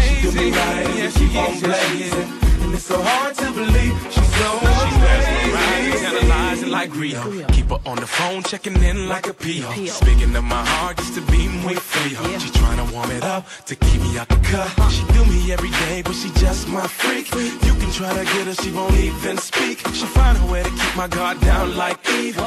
She 0.00 0.22
do 0.22 0.32
me 0.32 0.50
right 0.50 0.86
and 0.86 0.94
we 0.94 1.28
keep 1.28 1.36
on 1.36 1.60
blazing. 1.60 2.49
And 2.70 2.76
it's 2.76 2.86
so 2.86 3.02
hard 3.02 3.34
to 3.34 3.50
believe 3.50 3.94
she's 4.14 4.32
so 4.38 4.58
amazing. 4.62 6.06
Analyzing 6.06 6.70
like 6.70 6.94
Rio. 6.94 7.20
Keep 7.48 7.70
her 7.70 7.80
on 7.84 7.96
the 7.96 8.06
phone, 8.06 8.44
checking 8.44 8.80
in 8.80 9.08
like 9.08 9.26
a 9.26 9.34
PO. 9.34 9.86
Speaking 9.86 10.36
of 10.36 10.44
my 10.44 10.64
heart, 10.64 10.96
just 10.98 11.14
to 11.14 11.20
be 11.22 11.48
muy 11.48 11.74
frio. 11.74 12.38
She 12.38 12.48
trying 12.50 12.78
to 12.78 12.94
warm 12.94 13.10
it 13.10 13.24
up 13.24 13.44
to 13.66 13.74
keep 13.74 14.00
me 14.00 14.16
out 14.18 14.28
the 14.28 14.36
cut. 14.36 14.70
She 14.88 15.02
do 15.12 15.24
me 15.24 15.50
every 15.50 15.70
day, 15.70 16.02
but 16.02 16.14
she 16.14 16.30
just 16.38 16.68
my 16.68 16.86
freak. 16.86 17.26
You 17.34 17.74
can 17.74 17.90
try 17.90 18.12
to 18.16 18.24
get 18.24 18.46
her, 18.46 18.54
she 18.54 18.70
won't 18.70 18.94
even 18.94 19.36
speak. 19.38 19.80
She 19.92 20.06
find 20.06 20.38
a 20.38 20.46
way 20.46 20.62
to 20.62 20.70
keep 20.70 20.96
my 20.96 21.08
guard 21.08 21.40
down 21.40 21.76
like 21.76 21.98
Eve. 22.08 22.38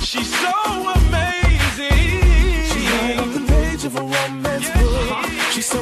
She's 0.00 0.34
so 0.34 0.50
amazing. 0.98 2.24
She 2.70 2.80
ain't 3.06 3.20
on 3.20 3.32
the 3.34 3.44
page 3.46 3.84
of 3.84 3.94
a 3.94 4.02
romance 4.02 4.18
book. 4.18 4.40
She's 4.40 4.44
so 4.44 4.49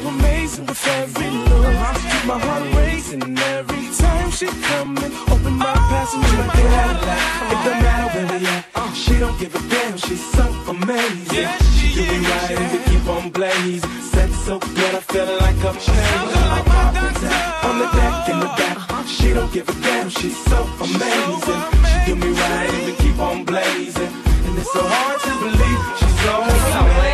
amazing 0.08 0.66
with 0.66 0.86
every 0.86 1.30
look. 1.30 1.64
Keep 2.10 2.24
my 2.26 2.38
heart 2.38 2.64
racing 2.76 3.38
every 3.38 3.84
time 3.96 4.30
she 4.30 4.46
come 4.68 4.96
in. 4.98 5.12
Open 5.32 5.54
my 5.54 5.74
passenger 5.90 6.42
Cadillac. 6.56 7.20
It 7.52 7.58
don't 7.64 7.82
matter 7.82 8.08
where 8.14 8.40
we 8.40 8.46
at. 8.46 8.92
She 8.94 9.18
don't 9.18 9.38
give 9.38 9.54
a 9.54 9.60
damn. 9.68 9.96
She's 9.98 10.24
so 10.32 10.44
amazing. 10.68 10.78
amazing. 10.82 11.48
She 11.76 11.86
do 11.94 12.02
me 12.12 12.18
right 12.26 12.50
and 12.50 12.72
we 12.72 12.78
keep 12.90 13.06
on 13.08 13.30
blaze. 13.30 13.84
Sex 14.12 14.30
so 14.46 14.58
good, 14.58 14.94
I 14.94 15.00
feel 15.12 15.30
like 15.44 15.58
I'm 15.68 15.76
playing. 15.76 16.28
I'm 16.54 16.64
popping 16.64 17.16
down 17.22 17.64
on 17.68 17.74
the 17.80 17.88
deck 17.98 18.28
in 18.32 18.38
the 18.40 18.50
back. 18.58 19.06
She 19.06 19.32
don't 19.32 19.52
give 19.52 19.68
a 19.68 19.72
damn, 19.82 20.08
she's 20.08 20.38
so 20.50 20.58
amazing. 20.86 21.62
She 21.88 21.98
do 22.06 22.14
me 22.16 22.30
right 22.42 22.70
and 22.76 22.86
we 22.86 22.92
keep 23.02 23.18
on 23.18 23.44
blazing. 23.44 24.12
And 24.46 24.58
it's 24.58 24.72
so 24.72 24.82
hard 24.82 25.20
to 25.26 25.32
believe 25.42 25.82
she's 25.98 26.16
so 26.24 26.34
amazing. 26.42 27.08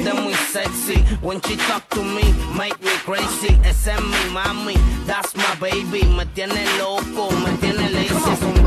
amazing. 0.00 0.29
Sexy. 0.50 0.98
When 1.22 1.40
she 1.42 1.54
talk 1.54 1.88
to 1.90 2.02
me, 2.02 2.24
make 2.58 2.80
me 2.82 2.90
crazy. 3.06 3.56
Esa 3.62 3.92
es 3.92 4.02
mi 4.02 4.34
mami, 4.34 4.74
that's 5.06 5.36
my 5.36 5.54
baby. 5.60 6.02
Me 6.02 6.24
tiene 6.34 6.64
loco, 6.76 7.30
me 7.36 7.56
tiene 7.60 7.88
lazy. 7.90 8.19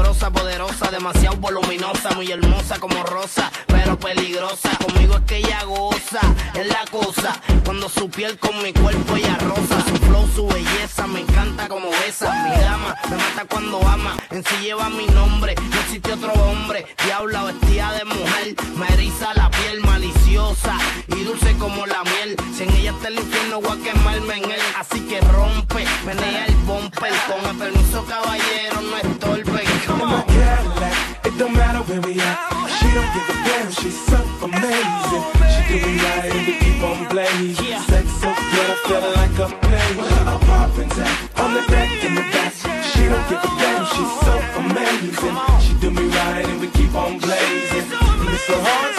Asombrosa, 0.03 0.31
poderosa, 0.31 0.91
demasiado 0.91 1.37
voluminosa. 1.37 2.09
Muy 2.15 2.29
hermosa 2.29 2.77
como 2.77 3.01
rosa, 3.03 3.49
pero 3.67 3.97
peligrosa. 3.97 4.69
Conmigo 4.77 5.15
es 5.15 5.21
que 5.21 5.37
ella 5.37 5.63
goza, 5.63 6.19
es 6.53 6.67
la 6.67 6.83
cosa. 6.91 7.39
Cuando 7.63 7.87
su 7.87 8.09
piel 8.09 8.37
con 8.37 8.61
mi 8.61 8.73
cuerpo 8.73 9.15
ella 9.15 9.37
rosa. 9.39 9.81
Su 9.87 9.95
flow, 10.05 10.29
su 10.35 10.47
belleza, 10.47 11.07
me 11.07 11.21
encanta 11.21 11.69
como 11.69 11.89
besa. 11.89 12.33
Mi 12.43 12.61
dama, 12.61 12.95
me 13.09 13.15
mata 13.15 13.45
cuando 13.49 13.79
ama. 13.87 14.17
En 14.29 14.43
sí 14.43 14.55
lleva 14.61 14.89
mi 14.89 15.05
nombre, 15.07 15.55
no 15.55 15.79
existe 15.79 16.11
otro 16.11 16.33
hombre. 16.33 16.85
Diabla 17.05 17.43
vestida 17.43 17.93
de 17.93 18.03
mujer, 18.03 18.55
me 18.75 18.87
eriza 18.93 19.33
la 19.35 19.49
piel 19.51 19.79
maliciosa 19.81 20.77
y 21.07 21.23
dulce 21.23 21.55
como 21.57 21.85
la 21.85 22.03
miel. 22.03 22.35
Si 22.53 22.63
en 22.63 22.71
ella 22.71 22.91
está 22.91 23.07
el 23.07 23.19
infierno, 23.19 23.61
voy 23.61 23.79
a 23.79 23.83
quemarme 23.83 24.37
en 24.37 24.51
él. 24.51 24.61
Así 24.77 24.99
que 25.01 25.21
rompe, 25.21 25.85
menea 26.05 26.45
el 26.45 26.55
bumper. 26.67 27.13
Con 27.27 27.49
el 27.49 27.57
permiso, 27.57 28.05
caballero, 28.05 28.81
no 28.81 28.97
estorbe. 28.97 29.52
It 31.33 31.39
don't 31.39 31.53
matter 31.53 31.81
where 31.89 32.01
we 32.01 32.19
at. 32.19 32.37
She 32.77 32.87
don't 32.93 33.09
give 33.13 33.29
a 33.29 33.35
damn, 33.47 33.71
she's 33.71 33.97
so 34.05 34.17
amazing. 34.43 35.23
She 35.51 35.61
do 35.69 35.75
me 35.85 35.97
right 35.97 36.29
and 36.29 36.47
we 36.47 36.53
keep 36.59 36.83
on 36.83 37.07
blazing. 37.09 37.55
Sex 37.89 38.05
so 38.21 38.29
good, 38.29 38.67
I 38.69 38.77
feel 38.85 39.01
like 39.19 39.35
a 39.41 39.47
plane. 39.63 39.99
I'm 40.29 40.39
popping 40.41 40.89
down 40.89 41.15
on 41.37 41.53
the 41.53 41.63
deck 41.71 41.89
in 42.03 42.15
the 42.15 42.25
back. 42.33 42.53
She 42.91 43.03
don't 43.09 43.25
give 43.29 43.43
a 43.43 43.51
damn, 43.61 43.85
she's 43.93 44.13
so 44.25 44.35
amazing. 44.61 45.35
She 45.63 45.73
do 45.81 45.91
me 45.91 46.05
right 46.07 46.45
and 46.45 46.61
we 46.61 46.67
keep 46.67 46.93
on 46.93 47.17
blazing. 47.19 47.87
It's 48.33 48.43
so 48.45 48.55
hard 48.59 48.92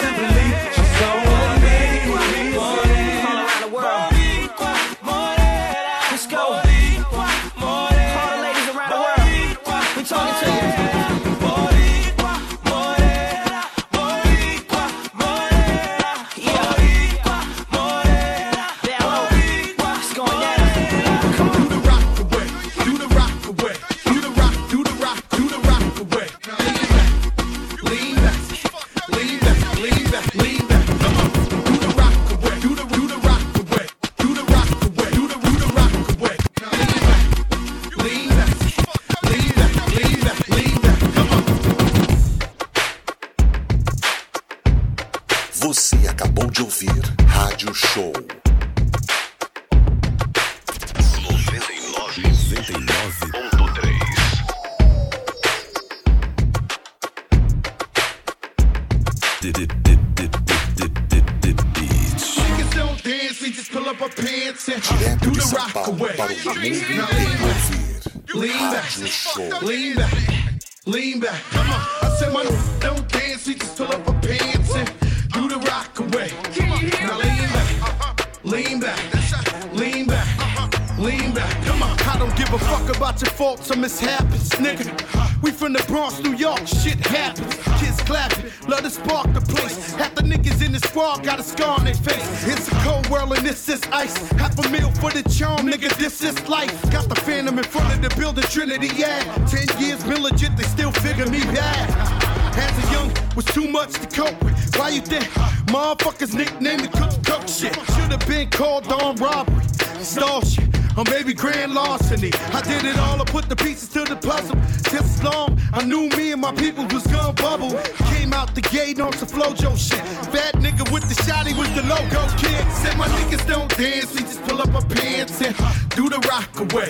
grand 111.35 111.73
larceny. 111.73 112.31
I 112.53 112.61
did 112.61 112.85
it 112.85 112.97
all, 112.97 113.21
I 113.21 113.25
put 113.25 113.49
the 113.49 113.55
pieces 113.55 113.89
to 113.89 114.03
the 114.03 114.15
puzzle. 114.15 114.55
Just 114.91 115.19
as 115.19 115.23
long, 115.23 115.59
I 115.73 115.83
knew 115.83 116.09
me 116.09 116.31
and 116.31 116.41
my 116.41 116.53
people 116.53 116.85
was 116.85 117.05
gonna 117.07 117.33
bubble. 117.33 117.71
Came 118.11 118.33
out 118.33 118.55
the 118.55 118.61
gate 118.61 118.99
on 118.99 119.13
some 119.13 119.27
flojo 119.27 119.77
shit. 119.77 120.01
Fat 120.33 120.55
nigga 120.55 120.89
with 120.91 121.07
the 121.09 121.15
shotty 121.23 121.57
was 121.57 121.69
the 121.75 121.83
logo 121.83 122.21
kid. 122.37 122.63
Said 122.71 122.97
my 122.97 123.07
niggas 123.07 123.45
don't 123.47 123.69
dance, 123.77 124.13
we 124.13 124.21
just 124.21 124.41
pull 124.43 124.61
up 124.61 124.73
our 124.73 124.85
pants 124.85 125.41
and 125.41 125.55
do 125.91 126.09
the 126.09 126.19
rock 126.29 126.49
away. 126.59 126.89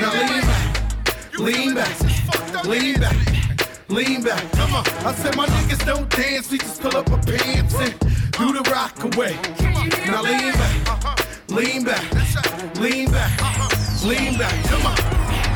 Now 0.00 0.12
lean 0.14 0.44
back. 0.50 0.76
Lean 1.38 1.74
back. 1.74 2.64
Lean 2.64 3.00
back. 3.00 3.16
Lean 3.88 4.22
back. 4.22 4.52
Come 4.52 4.74
on. 4.74 4.84
I 5.04 5.14
said 5.14 5.36
my 5.36 5.46
niggas 5.46 5.84
don't 5.84 6.08
dance, 6.10 6.50
we 6.50 6.58
just 6.58 6.80
pull 6.80 6.96
up 6.96 7.10
our 7.10 7.22
pants 7.22 7.74
and 7.74 7.94
do 8.32 8.52
the 8.52 8.68
rock 8.70 8.96
away. 9.04 9.36
Now 10.06 10.22
lean 10.22 10.52
back. 10.52 11.25
Lean 11.48 11.84
back. 11.84 12.02
Lean 12.78 13.10
back. 13.10 14.02
Lean 14.04 14.36
back. 14.38 14.64
Come 14.64 14.86
on. 14.86 15.25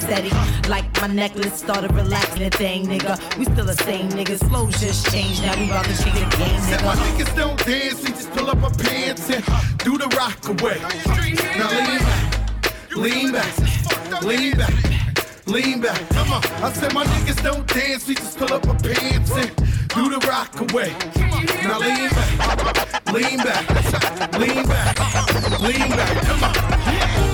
steady, 0.00 0.30
like 0.68 0.84
my 1.00 1.06
necklace 1.06 1.54
started 1.54 1.92
relaxing 1.92 2.42
the 2.42 2.50
thing, 2.50 2.86
nigga. 2.86 3.18
We 3.38 3.44
still 3.44 3.64
the 3.64 3.74
same 3.74 4.08
niggas, 4.10 4.46
flow 4.48 4.70
just 4.70 5.10
changed. 5.10 5.42
Now 5.42 5.58
we 5.58 5.66
about 5.66 5.84
to 5.84 6.02
change 6.02 6.18
the 6.18 6.36
game, 6.36 6.60
Said 6.60 6.84
my 6.84 6.94
niggas 6.94 7.36
don't 7.36 7.58
dance, 7.64 8.02
we 8.02 8.08
just 8.10 8.30
pull 8.32 8.50
up 8.50 8.62
our 8.62 8.70
pants 8.70 9.30
and 9.30 9.44
do 9.78 9.98
the 9.98 10.08
rock 10.16 10.38
away. 10.48 10.78
Now 11.58 11.70
lean 11.70 11.98
back, 11.98 12.26
lean 12.96 13.32
back, 13.32 14.22
lean 14.22 14.56
back, 14.56 15.46
lean 15.46 15.80
back. 15.80 16.08
Come 16.10 16.32
on. 16.32 16.42
I 16.62 16.72
said 16.72 16.92
my 16.94 17.04
niggas 17.04 17.42
don't 17.42 17.66
dance, 17.66 18.06
we 18.06 18.14
just 18.14 18.38
pull 18.38 18.52
up 18.52 18.66
our 18.66 18.78
pants 18.78 19.30
and 19.32 19.54
do 19.88 20.10
the 20.10 20.24
rock 20.26 20.58
away. 20.60 20.92
Now 21.62 21.78
lean 21.78 22.10
back, 22.10 23.12
lean 23.12 23.38
back, 23.38 23.68
lean 24.38 24.66
back, 24.66 25.60
lean 25.60 25.90
back. 25.90 26.22
Come 26.24 26.44
on. 26.44 27.33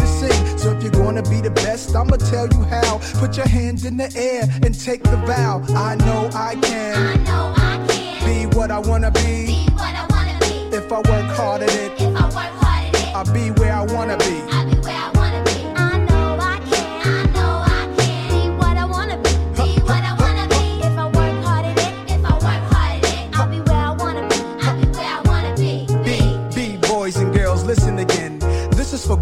sing. 0.21 0.57
So 0.57 0.71
if 0.75 0.83
you're 0.83 0.91
gonna 1.03 1.23
be 1.23 1.41
the 1.41 1.51
best, 1.51 1.95
I'ma 1.95 2.17
tell 2.17 2.47
you 2.47 2.61
how. 2.63 2.99
Put 3.19 3.37
your 3.37 3.47
hands 3.47 3.85
in 3.85 3.97
the 3.97 4.09
air 4.15 4.43
and 4.63 4.73
take 4.87 5.03
the 5.03 5.17
vow. 5.29 5.63
I 5.89 5.95
know 5.95 6.29
I 6.33 6.55
can. 6.55 6.95
I 6.95 7.15
know 7.29 7.53
I 7.71 7.73
can. 7.87 8.25
Be 8.27 8.55
what 8.55 8.69
I 8.71 8.79
wanna 8.79 9.11
be. 9.11 9.37
Be 9.53 9.59
what 9.79 9.93
I 10.01 10.05
wanna 10.13 10.37
be. 10.45 10.53
If 10.77 10.91
I 10.91 10.99
work 11.11 11.27
hard 11.37 11.61
at 11.63 11.73
it, 11.85 11.91
If 11.99 12.15
I 12.15 12.25
work 12.37 12.53
hard 12.63 12.95
at 12.95 13.01
it, 13.01 13.15
I'll 13.15 13.33
be 13.33 13.45
where 13.59 13.73
I 13.73 13.83
wanna 13.95 14.17
be. 14.17 14.50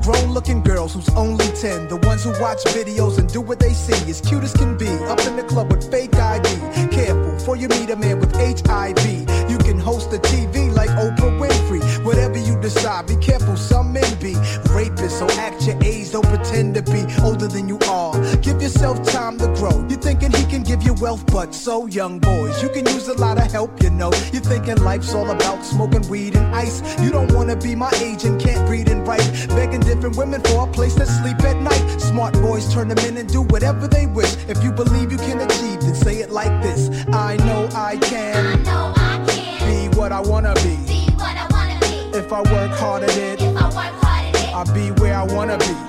Grown 0.10 0.32
looking 0.34 0.62
girls 0.62 0.94
who's 0.94 1.10
only 1.10 1.46
10. 1.46 1.88
The 1.88 1.98
ones 1.98 2.24
who 2.24 2.32
watch 2.42 2.64
videos 2.78 3.20
and 3.20 3.32
do 3.32 3.42
what 3.42 3.60
they 3.60 3.74
see. 3.74 4.00
As 4.10 4.22
cute 4.22 4.44
as 4.44 4.54
can 4.54 4.78
be. 4.78 4.90
Up 5.14 5.20
in 5.28 5.36
the 5.36 5.44
club 5.44 5.72
with 5.72 5.90
fake 5.92 6.16
ID. 6.16 6.50
Careful, 6.90 7.38
for 7.40 7.56
you 7.56 7.68
meet 7.68 7.90
a 7.90 7.96
man 7.96 8.20
with 8.20 8.34
HIV. 8.36 9.06
You 9.52 9.58
can 9.60 9.78
host 9.78 10.12
a 10.14 10.18
TV 10.18 10.74
like 10.74 10.90
Oprah 10.90 11.38
Winfrey. 11.40 11.82
Whatever 12.04 12.40
you 12.40 12.60
decide, 12.60 13.08
be 13.08 13.18
careful, 13.18 13.56
some 13.56 13.94
men 13.94 14.12
be 14.20 14.34
rapists. 14.76 15.20
So 15.20 15.28
act 15.46 15.68
your 15.68 15.78
age, 15.84 16.12
don't 16.12 16.26
pretend 16.26 16.76
to 16.76 16.82
be 16.82 17.06
older 17.22 17.48
than 17.48 17.68
you 17.68 17.78
are. 17.88 18.14
Give 18.38 18.62
yourself 18.62 19.04
time 19.04 19.38
to 19.40 19.48
grow. 19.60 19.86
You're 19.90 20.02
thinking 20.08 20.32
wealth, 21.00 21.26
but 21.28 21.54
so 21.54 21.86
young 21.88 22.20
boys. 22.20 22.62
You 22.62 22.70
can 22.70 22.86
use 22.88 23.08
a 23.08 23.14
lot 23.14 23.38
of 23.38 23.52
help, 23.52 23.82
you 23.82 23.90
know. 23.90 24.12
You're 24.32 24.42
thinking 24.42 24.78
life's 24.84 25.14
all 25.14 25.30
about 25.30 25.64
smoking 25.64 26.08
weed 26.10 26.36
and 26.36 26.54
ice. 26.56 26.82
You 27.02 27.12
don't 27.12 27.32
wanna 27.34 27.56
be 27.56 27.76
my 27.76 27.92
age 27.96 28.26
and 28.26 28.40
can't 28.40 28.68
read 28.70 28.90
and 28.90 29.08
write. 29.08 29.28
Begging 29.50 29.82
different 29.82 30.18
women 30.18 30.42
for 30.42 30.68
a 30.68 30.72
place 30.72 30.96
to 30.96 31.06
sleep 31.06 31.40
at 31.44 31.58
night. 31.58 32.00
Smart 32.00 32.34
boys 32.36 32.72
turn 32.74 32.88
them 32.88 33.00
in 33.00 33.18
and 33.18 33.30
do 33.30 33.42
whatever 33.44 33.88
they 33.88 34.06
wish. 34.06 34.36
If 34.48 34.64
you 34.64 34.72
believe 34.72 35.12
you 35.12 35.18
can 35.18 35.40
achieve, 35.40 35.82
then 35.82 35.96
say 35.96 36.18
it 36.18 36.32
like 36.32 36.62
this. 36.62 36.90
I 37.14 37.38
know 37.38 37.70
I 37.74 37.98
can. 37.98 38.46
I 38.46 38.56
know 38.64 38.94
I 38.96 39.24
can. 39.28 39.92
Be 39.92 39.98
what 39.98 40.12
I 40.12 40.20
wanna 40.20 40.54
be. 40.56 40.76
Be 40.88 41.12
what 41.16 41.36
I 41.38 41.48
wanna 41.52 41.80
be. 41.80 42.18
If 42.18 42.34
I 42.34 42.42
work 42.42 42.72
hard 42.72 43.04
at 43.04 43.18
it, 43.18 43.42
If 43.42 43.56
I 43.58 43.66
work 43.66 44.04
hard 44.04 44.36
at 44.36 44.44
it, 44.44 44.54
I'll 44.54 44.74
be 44.74 44.92
where 45.02 45.16
I 45.16 45.24
wanna 45.24 45.58
be. 45.58 45.89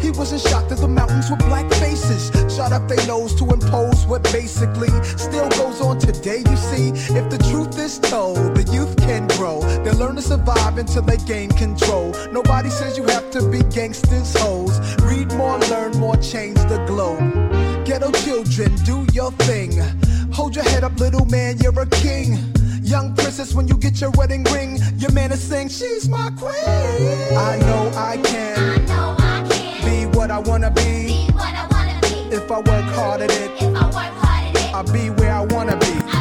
He 0.00 0.10
wasn't 0.10 0.40
shocked 0.42 0.72
at 0.72 0.78
the 0.78 0.88
mountains 0.88 1.30
with 1.30 1.40
black 1.40 1.70
faces. 1.74 2.30
Shot 2.54 2.72
up 2.72 2.88
their 2.88 3.04
nose 3.06 3.34
to 3.36 3.44
impose 3.44 4.06
what 4.06 4.22
basically 4.24 4.90
still 5.16 5.48
goes 5.50 5.80
on 5.80 5.98
today. 5.98 6.42
You 6.48 6.56
see, 6.56 6.88
if 7.14 7.30
the 7.30 7.38
truth 7.50 7.78
is 7.78 7.98
told, 7.98 8.36
the 8.54 8.62
youth 8.72 8.96
can 8.96 9.26
grow. 9.28 9.60
They 9.84 9.92
learn 9.92 10.16
to 10.16 10.22
survive 10.22 10.78
until 10.78 11.02
they 11.02 11.16
gain 11.18 11.50
control. 11.50 12.14
Nobody 12.32 12.70
says 12.70 12.96
you 12.96 13.04
have 13.04 13.30
to 13.32 13.48
be 13.48 13.62
gangsters, 13.74 14.34
hoes. 14.36 14.78
Read 15.02 15.32
more, 15.34 15.58
learn 15.70 15.92
more, 15.98 16.16
change 16.16 16.58
the 16.68 16.84
globe. 16.86 17.18
Ghetto 17.84 18.12
children, 18.12 18.74
do 18.84 19.06
your 19.12 19.32
thing. 19.32 19.72
Hold 20.32 20.54
your 20.54 20.64
head 20.64 20.84
up, 20.84 20.98
little 21.00 21.26
man, 21.26 21.58
you're 21.58 21.78
a 21.80 21.86
king. 21.86 22.38
Young 22.82 23.14
princess, 23.14 23.54
when 23.54 23.68
you 23.68 23.76
get 23.76 24.00
your 24.00 24.10
wedding 24.12 24.44
ring, 24.44 24.78
your 24.96 25.12
man 25.12 25.32
is 25.32 25.42
saying, 25.42 25.68
She's 25.68 26.08
my 26.08 26.30
queen. 26.38 26.54
I 27.36 27.58
know 27.60 27.92
I 27.94 28.16
can. 28.16 28.58
I 28.58 28.86
know 28.86 29.17
what 30.18 30.32
I 30.32 30.38
wanna 30.40 30.68
be. 30.72 31.28
I 31.38 31.66
wanna 31.70 32.00
be. 32.02 32.34
If 32.34 32.50
I 32.50 32.56
work 32.56 32.84
hard 32.96 33.20
at 33.20 33.30
it, 33.30 33.52
If 33.62 33.76
I 33.76 33.84
work 33.84 34.14
hard 34.18 34.56
at 34.56 34.58
it, 34.58 34.74
I'll 34.74 34.82
be 34.92 35.10
where 35.10 35.32
I 35.32 35.42
wanna 35.42 35.76
be. 35.76 36.17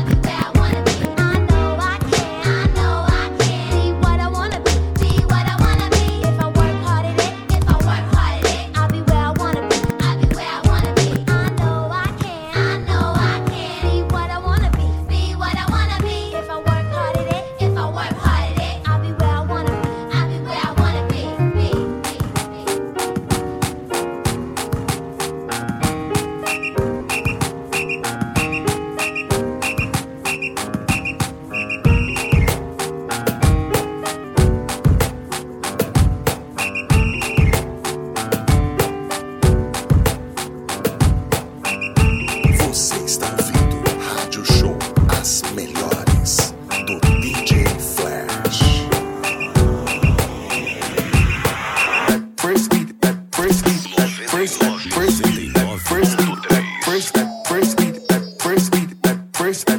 Beat, 59.48 59.77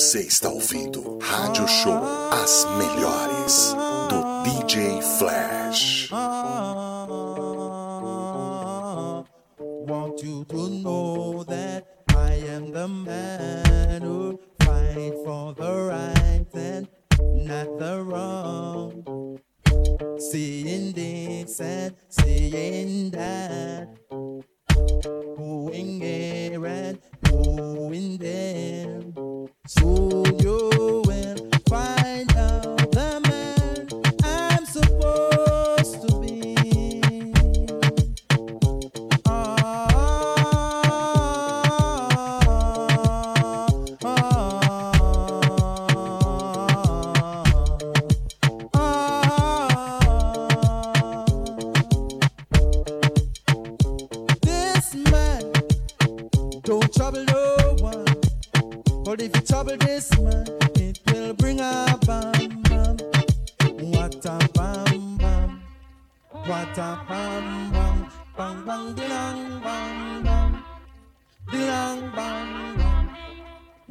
Você 0.00 0.20
está 0.22 0.48
ouvindo 0.48 1.18
Rádio 1.18 1.68
Show 1.68 1.92
As 2.32 2.64
Melhores 2.78 3.74
do 4.08 4.42
DJ 4.44 5.02
Flash. 5.18 6.08
Want 9.86 10.24
you 10.24 10.46
to 10.46 10.68
know 10.70 11.44
that 11.44 11.84
I 12.16 12.32
am 12.48 12.72
the 12.72 12.88
man 12.88 14.00
who 14.00 14.40
fight 14.62 15.12
for 15.22 15.52
the 15.52 15.70
right 15.90 16.46
and 16.54 16.88
not 17.46 17.78
the 17.78 18.02
wrong. 18.02 19.38
Seeing 20.18 20.92
this 20.94 21.60
and 21.60 21.94
seeing 22.08 23.10
that. 23.10 23.86
Going 25.36 26.00
here 26.00 26.66
and 26.66 26.98
going 27.22 28.16
there. 28.18 29.00
So 29.66 30.24
you 30.40 31.02
will 31.06 31.36
find. 31.68 32.29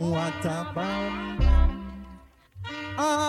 what 0.09 0.45
a 0.45 0.71
bomb. 0.73 1.39
Ah. 2.97 3.28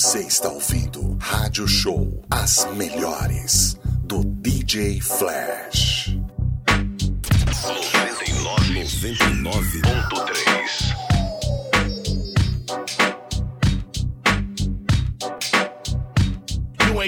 Você 0.00 0.20
está 0.20 0.48
ouvindo 0.48 1.14
Rádio 1.20 1.68
Show. 1.68 2.24
As 2.30 2.66
melhores 2.74 3.78
do 4.04 4.24
DJ 4.24 4.98
Flash. 4.98 6.16
99.3 8.80 9.74
You 9.74 9.89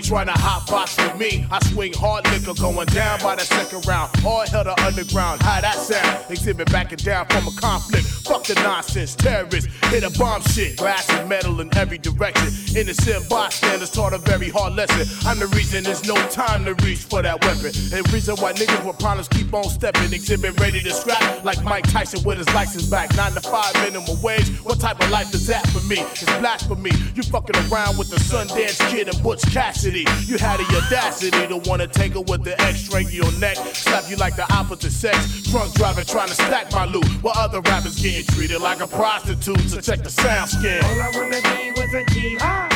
ain't 0.03 0.09
trying 0.09 0.27
to 0.27 0.41
hot 0.41 0.67
box 0.69 0.97
with 0.97 1.17
me. 1.19 1.47
I 1.51 1.59
swing 1.67 1.93
hard 1.93 2.29
liquor 2.31 2.55
going 2.61 2.87
down 2.89 3.21
by 3.21 3.37
the 3.37 3.43
second 3.43 3.87
round. 3.87 4.11
All 4.25 4.47
hell 4.47 4.65
to 4.65 4.75
underground. 4.83 5.43
How 5.43 5.61
that 5.61 5.77
sound? 5.77 6.25
Xzibit 6.29 6.71
backing 6.73 6.99
down 6.99 7.27
from 7.27 7.47
a 7.47 7.53
conflict. 7.53 8.07
Fuck 8.27 8.45
the 8.45 8.55
nonsense. 8.55 9.15
Terrorists 9.15 9.69
hit 9.87 10.03
a 10.05 10.11
bomb 10.19 10.43
shit. 10.43 10.77
Glass 10.77 11.09
and 11.11 11.29
metal 11.29 11.61
in 11.61 11.75
every 11.77 11.99
direction. 11.99 12.49
Innocent 12.77 13.29
bystanders 13.29 13.91
taught 13.91 14.13
a 14.13 14.19
very 14.19 14.49
hard 14.49 14.75
lesson. 14.75 15.07
I'm 15.27 15.39
the 15.39 15.47
reason 15.49 15.85
there's 15.85 16.07
no 16.07 16.17
time 16.29 16.65
to 16.65 16.75
reach 16.85 17.05
for 17.05 17.23
that 17.23 17.45
weapon. 17.45 17.73
And 17.93 18.13
reason 18.13 18.37
why 18.37 18.53
niggas 18.53 18.85
with 18.85 18.99
problems 18.99 19.29
keep 19.29 19.53
on 19.55 19.65
stepping. 19.65 20.11
Xzibit 20.11 20.59
ready 20.61 20.81
to 20.81 20.93
scrap 20.93 21.45
like 21.45 21.63
Mike 21.65 21.89
Tyson 21.91 22.23
with 22.25 22.39
his 22.39 22.53
license 22.55 22.87
back. 22.89 23.15
Nine 23.17 23.33
to 23.33 23.41
five 23.41 23.75
minimum 23.75 24.21
wage. 24.23 24.49
What 24.65 24.81
type 24.81 25.01
of 25.01 25.11
life 25.11 25.33
is 25.35 25.47
that 25.47 25.67
for 25.69 25.81
me? 25.87 26.01
It's 26.01 26.25
blasphemy. 26.39 26.93
You 27.15 27.23
fucking 27.23 27.57
around 27.71 27.99
with 27.99 28.11
the 28.11 28.17
Sundance 28.17 28.79
Kid 28.91 29.09
and 29.09 29.23
Butch 29.23 29.43
Cassidy. 29.53 30.02
You 30.27 30.39
had 30.39 30.59
the 30.61 30.67
audacity 30.77 31.47
to 31.47 31.57
wanna 31.69 31.87
take 31.87 32.15
her 32.15 32.21
with 32.21 32.45
the 32.45 32.61
X 32.61 32.81
straight 32.81 33.11
your 33.11 33.31
neck, 33.39 33.57
slap 33.75 34.09
you 34.09 34.17
like 34.17 34.37
the 34.37 34.51
opposite 34.53 34.93
sex. 34.93 35.43
Drunk 35.51 35.73
driving 35.75 36.05
trying 36.05 36.29
to 36.29 36.35
stack 36.35 36.73
my 36.73 36.85
loot, 36.87 37.07
while 37.23 37.35
other 37.37 37.61
rappers 37.61 38.01
getting 38.01 38.25
treated 38.35 38.61
like 38.61 38.81
a 38.81 38.87
prostitute. 38.87 39.61
So 39.69 39.81
check 39.81 40.03
the 40.03 40.11
sound 40.11 40.51
skin. 40.51 40.85
All 40.85 41.01
I 41.01 41.11
wanna 41.15 41.41
be 41.43 41.71
was 41.81 41.95
a 41.95 42.05
G. 42.13 42.37
Ha! 42.41 42.69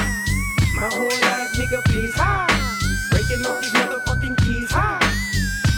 My 0.76 0.88
whole 0.92 1.04
life, 1.04 1.52
nigga, 1.56 1.82
please. 1.84 2.14
Ha! 2.14 2.46
Breaking 3.10 3.46
up 3.46 3.60
these 3.62 3.72
motherfucking 3.72 4.36
keys. 4.44 4.70
Ha! 4.70 4.98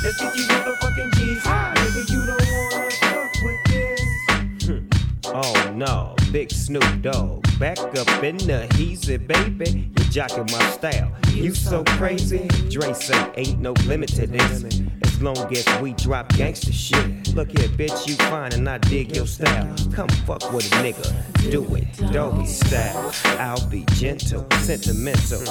Let's 0.03 0.21
get 0.21 0.33
these 0.35 0.49
motherfucking 0.49 1.15
G's. 1.15 1.43
Ha! 1.45 1.73
Nigga, 1.77 2.11
you 2.11 2.27
don't 2.27 2.41
wanna 2.73 2.91
fuck 2.91 3.43
with 3.43 3.65
this. 3.67 4.85
Oh 5.31 5.73
no, 5.75 6.15
big 6.33 6.51
Snoop 6.51 7.03
Dogg. 7.03 7.45
Back 7.59 7.79
up 7.79 8.23
in 8.23 8.37
the 8.39 8.67
heezy, 8.71 9.19
baby. 9.19 9.91
You 9.97 10.05
jocking 10.11 10.51
my 10.51 10.71
style. 10.71 11.13
You 11.33 11.55
so 11.55 11.85
crazy. 11.85 12.47
Dre 12.71 12.93
say 12.93 13.31
ain't 13.37 13.61
no 13.61 13.73
limit 13.87 14.11
to 14.11 14.27
this. 14.27 14.65
As 15.03 15.23
long 15.23 15.37
as 15.57 15.81
we 15.81 15.93
drop 15.95 16.29
gangster 16.35 16.73
shit. 16.73 17.35
Look 17.35 17.59
here, 17.59 17.69
bitch, 17.69 18.07
you 18.07 18.15
fine 18.15 18.53
and 18.53 18.69
I 18.69 18.79
dig 18.79 19.17
your 19.17 19.27
style. 19.27 19.75
Come 19.93 20.09
fuck 20.27 20.53
with 20.53 20.67
a 20.73 20.77
nigga. 20.77 21.51
Do 21.51 21.65
it, 21.75 22.13
doggy 22.13 22.47
style. 22.47 23.13
I'll 23.39 23.67
be 23.69 23.85
gentle, 23.95 24.47
sentimental. 24.61 25.45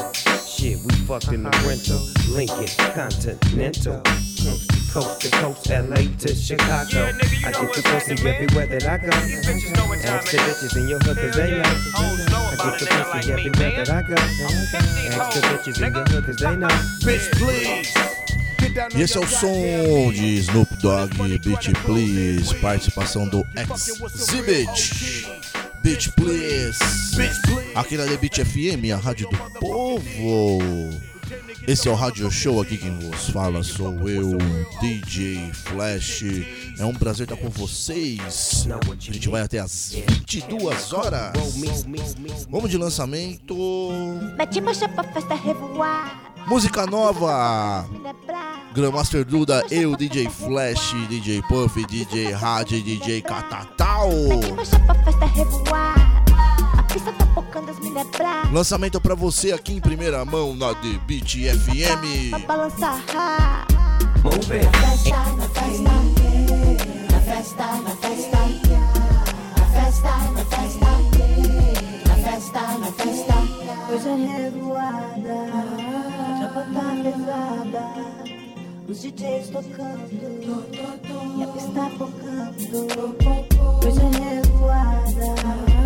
Shit, 0.45 0.79
we 0.85 0.95
fucked 1.05 1.33
in 1.33 1.43
the 1.43 1.49
rental. 1.65 1.99
Lincoln, 2.33 2.67
Continental. 2.93 4.76
Coast 4.97 5.21
to 5.21 5.29
coast 5.29 5.69
LA 5.69 6.09
to 6.17 6.33
Chicago. 6.33 7.13
I 7.45 7.51
get 7.51 7.71
the 7.71 7.81
pussy 7.85 8.27
everywhere 8.27 8.65
that 8.65 8.83
I 8.83 8.97
go. 8.97 9.09
Ask 9.13 10.31
the 10.31 10.37
bitches 10.39 10.75
in 10.75 10.89
your 10.89 10.97
hood 10.97 11.17
cause 11.17 11.35
they 11.35 11.51
know. 11.51 11.61
I 11.61 12.55
get 12.57 12.79
the 12.79 12.85
pussy 12.89 13.31
everywhere 13.31 13.85
that 13.85 13.89
I 13.91 14.01
go. 14.01 14.15
Ask 14.15 15.35
the 15.35 15.41
bitches 15.49 15.85
in 15.85 15.93
your 15.93 16.03
hood 16.03 16.25
cause 16.25 16.37
they 16.37 16.55
know. 16.55 16.67
Bitch, 17.05 17.29
please. 17.37 17.93
E 18.97 19.01
esse 19.03 19.17
é 19.17 19.19
o 19.19 19.27
som 19.27 20.11
de 20.11 20.37
Snoop 20.39 20.75
Dogg, 20.81 21.13
Beat 21.45 21.77
Please, 21.85 22.55
participação 22.55 23.27
do 23.27 23.45
Exhibit. 23.55 25.27
Beat 25.83 26.09
Please. 26.15 26.79
Aqui 27.75 27.97
na 27.97 28.05
The 28.05 28.17
Beat 28.17 28.43
FM, 28.43 28.91
a 28.91 28.97
rádio 28.97 29.29
do 29.29 29.37
povo. 29.59 31.06
Esse 31.67 31.89
é 31.89 31.91
o 31.91 31.95
Rádio 31.95 32.31
Show 32.31 32.61
aqui 32.61 32.77
quem 32.77 32.97
vos 32.97 33.29
fala 33.29 33.61
sou 33.61 34.07
eu, 34.07 34.37
DJ 34.79 35.51
Flash. 35.51 36.23
É 36.79 36.85
um 36.85 36.93
prazer 36.93 37.25
estar 37.29 37.35
com 37.35 37.49
vocês. 37.49 38.65
A 39.09 39.11
gente 39.11 39.27
vai 39.27 39.41
até 39.41 39.59
as 39.59 39.91
22 39.91 40.93
horas. 40.93 41.33
Vamos 42.49 42.71
de 42.71 42.77
lançamento. 42.77 43.53
Música 46.47 46.85
nova. 46.85 47.85
Grandmaster 48.73 49.25
Duda, 49.25 49.65
eu, 49.69 49.97
DJ 49.97 50.29
Flash, 50.29 50.95
DJ 51.09 51.41
Puff, 51.49 51.85
DJ 51.85 52.31
Rádio, 52.31 52.81
DJ 52.81 53.21
Catatal. 53.21 54.09
Pista 56.97 57.11
tá 57.13 57.27
focando 57.27 57.69
as 57.69 57.79
mulher 57.79 58.05
bra. 58.05 58.49
Lançamento 58.51 58.99
pra 58.99 59.13
você 59.13 59.51
aqui 59.51 59.73
em 59.73 59.79
primeira 59.79 60.25
mão 60.25 60.55
na 60.55 60.73
The 60.73 60.99
Beat 61.05 61.37
Pra 61.43 61.53
FM. 61.53 62.47
balançar. 62.47 63.67
Move 64.23 64.61
Na 64.63 64.71
festa, 64.71 65.17
na 65.35 65.47
festa. 65.49 65.91
Na 67.11 67.19
festa, 67.21 67.65
na 67.83 67.95
festa. 67.95 68.37
Na 69.57 69.65
festa, 69.67 70.11
na 70.31 70.43
festa. 70.45 70.89
Na 72.07 72.15
festa, 72.15 72.61
na 72.79 72.91
festa. 72.91 73.35
Hoje 73.93 74.09
é 74.09 74.15
revoada. 74.41 75.37
Já 76.39 76.47
tá 76.49 76.61
pesada. 77.03 77.83
Os 78.89 79.01
DJs 79.01 79.49
tocando. 79.49 80.09
E 81.37 81.43
a 81.43 81.47
pista 81.47 81.83
focando. 81.97 82.57
Hoje 83.85 84.01
é 84.01 84.35
revoada. 84.35 85.76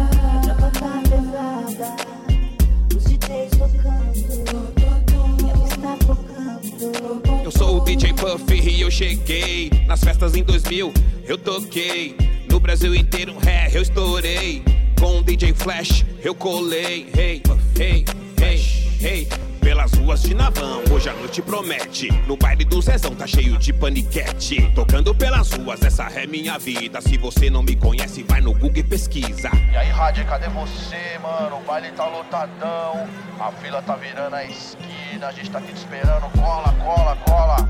Eu 7.43 7.51
sou 7.51 7.77
o 7.77 7.85
DJ 7.85 8.13
Puff 8.13 8.53
e 8.53 8.81
eu 8.81 8.89
cheguei 8.89 9.69
nas 9.85 10.03
festas 10.03 10.35
em 10.35 10.43
2000. 10.43 10.91
Eu 11.27 11.37
toquei 11.37 12.15
no 12.49 12.59
Brasil 12.59 12.95
inteiro, 12.95 13.35
é, 13.45 13.75
eu 13.75 13.81
estourei. 13.81 14.63
Com 14.99 15.19
o 15.19 15.23
DJ 15.23 15.53
Flash 15.53 16.05
eu 16.23 16.33
colei. 16.33 17.07
Hey, 17.15 17.43
hey, 17.79 18.05
hey, 18.39 18.65
hey. 19.01 19.50
Pelas 19.61 19.93
ruas 19.93 20.23
de 20.23 20.33
Navão, 20.33 20.81
hoje 20.91 21.07
a 21.07 21.13
noite 21.13 21.39
promete. 21.41 22.09
No 22.27 22.35
baile 22.35 22.65
do 22.65 22.81
Zezão 22.81 23.13
tá 23.13 23.27
cheio 23.27 23.59
de 23.59 23.71
paniquete. 23.71 24.71
Tocando 24.73 25.13
pelas 25.13 25.51
ruas, 25.51 25.81
essa 25.83 26.03
é 26.05 26.25
minha 26.25 26.57
vida. 26.57 26.99
Se 26.99 27.15
você 27.15 27.49
não 27.49 27.61
me 27.61 27.75
conhece, 27.75 28.23
vai 28.23 28.41
no 28.41 28.53
Google 28.53 28.77
e 28.77 28.83
pesquisa. 28.83 29.51
E 29.71 29.77
aí, 29.77 29.89
Rádio, 29.89 30.25
cadê 30.25 30.49
você, 30.49 31.19
mano? 31.21 31.57
O 31.57 31.61
baile 31.61 31.91
tá 31.91 32.07
lotadão. 32.07 33.07
A 33.39 33.51
fila 33.51 33.81
tá 33.83 33.95
virando 33.95 34.35
a 34.35 34.43
esquina. 34.43 35.27
A 35.27 35.31
gente 35.31 35.51
tá 35.51 35.59
aqui 35.59 35.71
te 35.73 35.77
esperando. 35.77 36.29
Cola, 36.31 36.73
cola, 36.83 37.15
cola. 37.27 37.69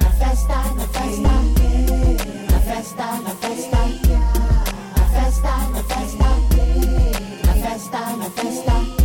Na 0.00 0.10
festa, 0.12 0.54
na 0.54 0.86
festa, 0.86 1.22
na 2.50 2.60
festa, 2.60 3.04
na 3.20 3.34
festa, 3.34 3.76
na 4.96 5.04
festa, 5.10 5.48
na 5.68 5.82
festa, 5.82 6.24
na 7.44 7.54
festa, 7.54 8.16
na 8.16 8.30
festa. 8.30 8.72
Hoje 8.72 8.98
é 8.98 9.01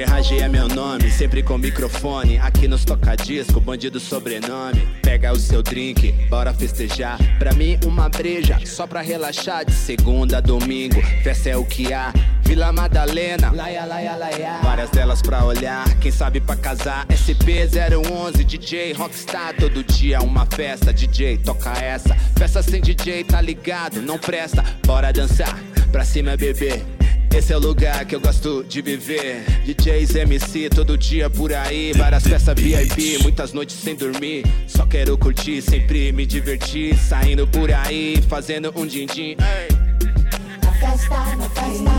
DJ 0.00 0.04
Raj 0.06 0.32
é 0.32 0.48
meu 0.48 0.66
nome, 0.66 1.10
sempre 1.10 1.42
com 1.42 1.58
microfone. 1.58 2.38
Aqui 2.38 2.66
nos 2.66 2.86
toca 2.86 3.14
disco, 3.16 3.60
bandido 3.60 4.00
sobrenome. 4.00 4.80
Pega 5.02 5.30
o 5.30 5.36
seu 5.36 5.62
drink, 5.62 6.12
bora 6.30 6.54
festejar. 6.54 7.18
Pra 7.38 7.52
mim, 7.52 7.78
uma 7.84 8.08
breja, 8.08 8.58
só 8.64 8.86
pra 8.86 9.02
relaxar. 9.02 9.66
De 9.66 9.72
segunda 9.72 10.38
a 10.38 10.40
domingo, 10.40 11.02
festa 11.22 11.50
é 11.50 11.56
o 11.56 11.66
que 11.66 11.92
há. 11.92 12.14
Vila 12.44 12.72
Madalena, 12.72 13.52
laia, 13.52 13.84
laia, 13.84 14.16
laia. 14.16 14.60
Várias 14.62 14.88
delas 14.88 15.20
pra 15.20 15.44
olhar, 15.44 15.84
quem 15.98 16.10
sabe 16.10 16.40
pra 16.40 16.56
casar. 16.56 17.06
SP011, 17.08 18.42
DJ 18.42 18.94
Rockstar. 18.94 19.54
Todo 19.56 19.84
dia 19.84 20.22
uma 20.22 20.46
festa, 20.46 20.94
DJ 20.94 21.36
toca 21.38 21.72
essa. 21.72 22.14
Festa 22.38 22.62
sem 22.62 22.80
DJ, 22.80 23.24
tá 23.24 23.40
ligado? 23.42 24.00
Não 24.00 24.18
presta, 24.18 24.64
bora 24.86 25.12
dançar. 25.12 25.58
Pra 25.92 26.06
cima, 26.06 26.38
bebê. 26.38 26.99
Esse 27.34 27.52
é 27.52 27.56
o 27.56 27.60
lugar 27.60 28.04
que 28.04 28.14
eu 28.14 28.20
gosto 28.20 28.64
de 28.64 28.82
viver. 28.82 29.44
DJs 29.64 30.16
MC 30.16 30.68
todo 30.68 30.98
dia 30.98 31.30
por 31.30 31.52
aí. 31.52 31.92
Várias 31.92 32.24
festas 32.24 32.54
VIP, 32.58 33.22
muitas 33.22 33.52
noites 33.52 33.76
sem 33.76 33.94
dormir. 33.94 34.44
Só 34.66 34.84
quero 34.84 35.16
curtir, 35.16 35.62
sempre 35.62 36.12
me 36.12 36.26
divertir. 36.26 36.96
Saindo 36.96 37.46
por 37.46 37.72
aí, 37.72 38.20
fazendo 38.28 38.72
um 38.76 38.84
din-din. 38.86 39.36
Na 39.36 40.72
festa, 40.72 41.36
na 41.36 41.48
festa, 41.50 41.90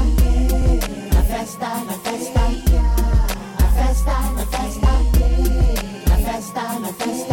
na 1.13 1.23
festa, 1.23 1.67
na 1.85 1.93
festa, 1.93 2.41
na 3.59 3.65
festa, 3.73 4.11
na 4.31 4.45
festa, 4.45 4.91
na 6.07 6.15
festa, 6.17 6.79
na 6.79 6.93
festa. 6.93 7.30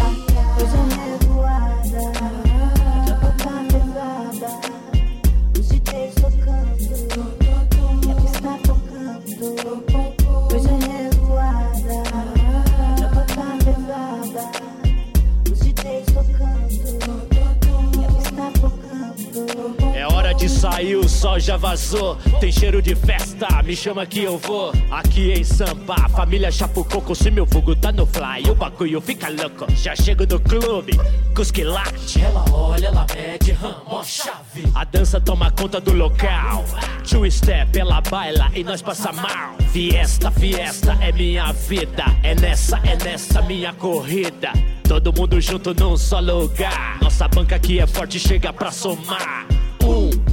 Já 21.48 21.56
vazou. 21.56 22.16
Tem 22.40 22.50
cheiro 22.52 22.82
de 22.82 22.94
festa, 22.94 23.62
me 23.62 23.74
chama 23.74 24.04
que 24.04 24.22
eu 24.22 24.38
vou. 24.38 24.72
Aqui 24.90 25.32
em 25.32 25.44
Sampa, 25.44 26.08
família 26.10 26.50
Chapucoco, 26.50 27.14
se 27.14 27.30
meu 27.30 27.46
fogo 27.46 27.74
tá 27.74 27.92
no 27.92 28.04
fly, 28.06 28.50
o 28.50 28.54
bagulho 28.54 29.00
fica 29.00 29.28
louco. 29.28 29.66
Já 29.74 29.94
chego 29.94 30.24
no 30.26 30.40
clube, 30.40 30.92
cusquilate. 31.34 32.20
Ela 32.20 32.44
olha, 32.52 32.88
ela 32.88 33.06
mete, 33.14 33.52
ramo, 33.52 34.04
chave. 34.04 34.68
A 34.74 34.84
dança 34.84 35.20
toma 35.20 35.50
conta 35.50 35.80
do 35.80 35.92
local. 35.92 36.64
Two 37.08 37.30
step, 37.30 37.78
ela 37.78 38.00
baila 38.00 38.50
e 38.54 38.62
nós 38.64 38.82
passa 38.82 39.12
mal. 39.12 39.56
Fiesta, 39.72 40.30
fiesta 40.30 40.98
é 41.00 41.12
minha 41.12 41.52
vida. 41.52 42.04
É 42.22 42.34
nessa, 42.34 42.78
é 42.78 42.96
nessa 43.02 43.40
minha 43.42 43.72
corrida. 43.72 44.52
Todo 44.86 45.12
mundo 45.12 45.40
junto 45.40 45.72
num 45.74 45.96
só 45.96 46.20
lugar. 46.20 46.98
Nossa 47.00 47.28
banca 47.28 47.56
aqui 47.56 47.78
é 47.78 47.86
forte, 47.86 48.18
chega 48.18 48.52
pra 48.52 48.70
somar. 48.70 49.46
Um, 49.82 50.27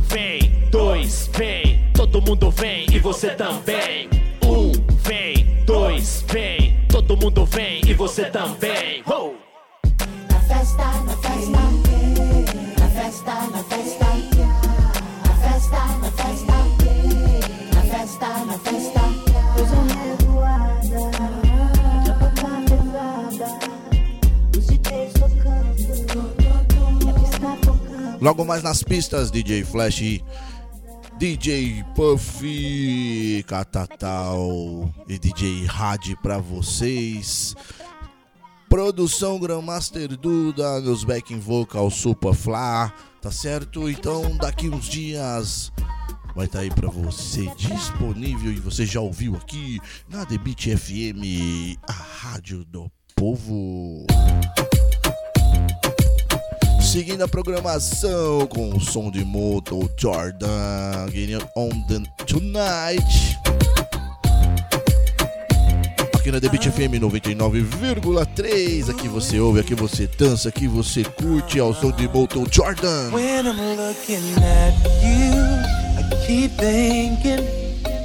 dois, 0.75 1.29
vem. 1.33 1.89
Todo 1.93 2.21
mundo 2.21 2.51
vem 2.51 2.85
e 2.91 2.99
você 2.99 3.29
também. 3.29 4.09
Um, 4.43 4.73
vem, 5.03 5.63
dois, 5.65 6.25
vem. 6.27 6.85
Todo 6.89 7.15
mundo 7.15 7.45
vem 7.45 7.81
e 7.87 7.93
você 7.93 8.25
também. 8.25 9.01
Oh! 9.07 9.31
Na 10.29 10.39
festa, 10.41 10.83
na 10.83 11.15
festa, 11.15 11.61
na 12.77 12.87
festa, 12.89 13.33
na 13.51 13.63
festa, 13.63 14.05
na 15.23 15.33
festa, 15.39 15.79
na 16.03 16.11
festa, 16.11 16.57
na 17.73 17.81
festa, 17.81 18.27
na 18.45 18.57
festa. 18.59 19.01
Hoje 19.55 19.75
é 19.79 20.03
revoada, 20.09 20.99
já 22.05 22.13
tá 22.15 22.29
pesada. 22.67 23.47
Os 24.57 24.65
DJs 24.67 25.13
tocando, 25.13 26.29
é 27.07 27.13
pista 27.13 27.47
tocando. 27.61 28.17
Logo 28.21 28.43
mais 28.43 28.61
nas 28.61 28.83
pistas, 28.83 29.31
DJ 29.31 29.63
Flash, 29.63 30.21
DJ 31.17 31.83
Puff, 31.95 33.43
Catatal 33.47 34.93
e 35.07 35.17
DJ 35.17 35.65
Had 35.67 36.13
pra 36.21 36.39
vocês. 36.39 37.55
Produção 38.67 39.39
Grandmaster 39.39 40.17
Duda, 40.17 40.81
nos 40.81 41.05
backing 41.05 41.39
vocal 41.39 41.89
Super 41.89 42.33
Fla, 42.33 42.91
tá 43.21 43.31
certo? 43.31 43.89
Então 43.89 44.35
daqui 44.37 44.67
uns 44.67 44.85
dias 44.85 45.71
vai 46.35 46.47
estar 46.47 46.59
aí 46.59 46.69
pra 46.69 46.89
você 46.89 47.49
disponível 47.55 48.51
e 48.51 48.59
você 48.59 48.85
já 48.85 48.99
ouviu 48.99 49.35
aqui 49.37 49.79
na 50.09 50.25
Beat 50.25 50.77
FM, 50.77 51.79
a 51.87 51.93
rádio 51.93 52.65
do 52.65 52.91
povo. 53.15 54.05
Seguindo 56.85 57.23
a 57.23 57.27
programação 57.27 58.45
com 58.47 58.69
o 58.69 58.79
som 58.79 59.09
de 59.09 59.25
Moto 59.25 59.89
Jordan, 59.97 61.07
Getting 61.11 61.43
on 61.55 61.69
the 61.87 62.01
Tonight. 62.25 63.37
Aqui 66.13 66.31
na 66.31 66.39
The 66.39 66.47
Beat 66.47 66.69
FM 66.69 67.01
99,3. 67.01 68.89
Aqui 68.91 69.07
você 69.09 69.39
ouve, 69.39 69.59
aqui 69.59 69.73
você 69.73 70.07
dança, 70.07 70.49
aqui 70.49 70.67
você 70.67 71.03
curte 71.03 71.59
ao 71.59 71.73
som 71.73 71.91
de 71.91 72.07
Moto 72.07 72.45
Jordan. 72.49 73.09
When 73.11 73.45
I'm 73.45 73.57
looking 73.75 74.35
at 74.41 74.75
you, 75.03 75.33
I 75.99 76.25
keep 76.25 76.51
thinking, 76.57 77.43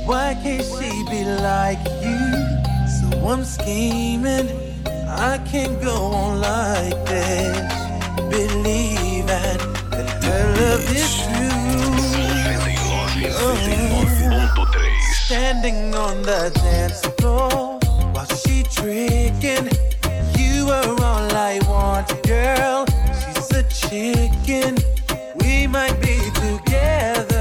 why 0.07 0.35
can't 0.43 0.65
she 0.65 1.05
be 1.11 1.25
like 1.43 1.81
you? 2.03 2.19
So 2.99 3.29
I'm 3.29 3.45
scheming, 3.45 4.49
I 5.07 5.39
can't 5.51 5.81
go 5.85 5.93
on 5.93 6.41
like 6.41 6.97
this. 7.05 7.90
Believing 8.29 9.27
that 9.27 9.61
her 10.25 10.45
love 10.61 10.85
is 10.95 11.11
true. 11.23 11.61
Standing 15.25 15.95
on 15.95 16.23
the 16.23 16.51
dance 16.55 17.01
floor 17.19 17.79
while 18.13 18.31
she 18.43 18.57
tricking. 18.65 19.67
You 20.39 20.71
are 20.71 20.91
all 21.09 21.31
I 21.33 21.61
want, 21.69 22.09
girl. 22.27 22.85
She's 23.21 23.51
a 23.53 23.63
chicken. 23.81 24.73
We 25.41 25.67
might 25.67 25.99
be 26.01 26.17
together, 26.45 27.40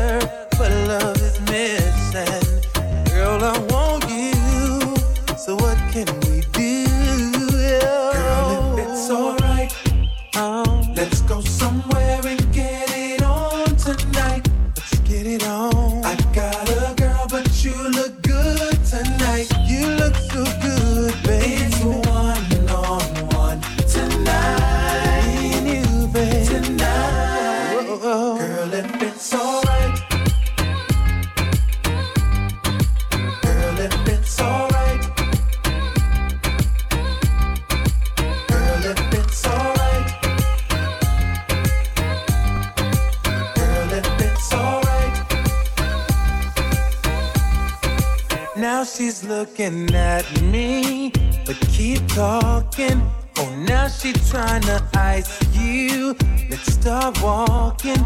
she's 48.95 49.23
looking 49.23 49.93
at 49.93 50.25
me, 50.41 51.11
but 51.45 51.57
keep 51.69 52.05
talking. 52.07 53.01
Oh, 53.37 53.55
now 53.67 53.87
she 53.87 54.13
trying 54.13 54.61
to 54.63 54.83
ice 54.95 55.39
you. 55.55 56.15
Let's 56.49 56.73
start 56.73 57.21
walking 57.21 58.03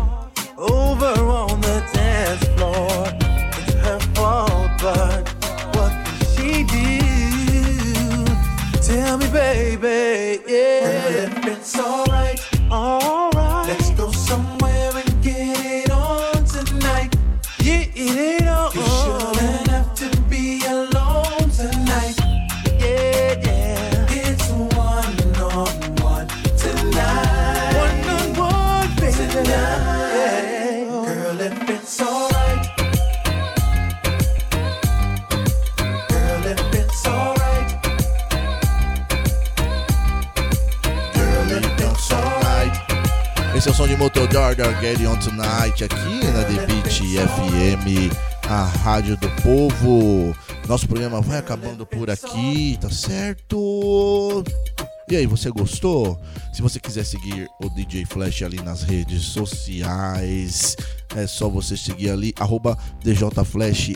over 0.57 1.13
on 1.41 1.61
the 1.61 1.83
dance 1.93 2.45
floor. 2.55 3.07
It's 3.59 3.73
her 3.85 3.99
fault, 4.15 4.71
but 4.81 5.29
what 5.75 5.91
can 6.05 6.19
she 6.35 6.63
do? 6.63 6.99
Tell 8.81 9.17
me, 9.17 9.27
baby, 9.31 10.43
yeah. 10.47 11.25
If 11.25 11.45
it's 11.47 11.79
alright, 11.79 12.39
alright. 12.71 13.13
Let's 13.13 13.22
de 43.93 43.97
Moto 43.99 44.27
Jordan, 44.31 44.73
Get 44.81 44.99
On 45.01 45.15
Tonight, 45.17 45.83
aqui 45.83 46.25
na 46.33 46.43
The 46.45 46.65
Beat 46.65 46.87
FM, 46.89 48.11
a 48.49 48.63
rádio 48.63 49.15
do 49.17 49.29
povo. 49.43 50.35
Nosso 50.67 50.87
programa 50.87 51.21
vai 51.21 51.37
acabando 51.37 51.85
por 51.85 52.09
aqui, 52.09 52.75
tá 52.81 52.89
certo? 52.89 54.43
E 55.07 55.15
aí, 55.15 55.27
você 55.27 55.51
gostou? 55.51 56.19
Se 56.53 56.63
você 56.63 56.79
quiser 56.79 57.03
seguir 57.05 57.47
o 57.61 57.69
DJ 57.69 58.05
Flash 58.05 58.41
ali 58.41 58.59
nas 58.63 58.81
redes 58.81 59.25
sociais, 59.25 60.75
é 61.15 61.27
só 61.27 61.47
você 61.47 61.77
seguir 61.77 62.09
ali, 62.09 62.33
DJFlashSP, 63.03 63.93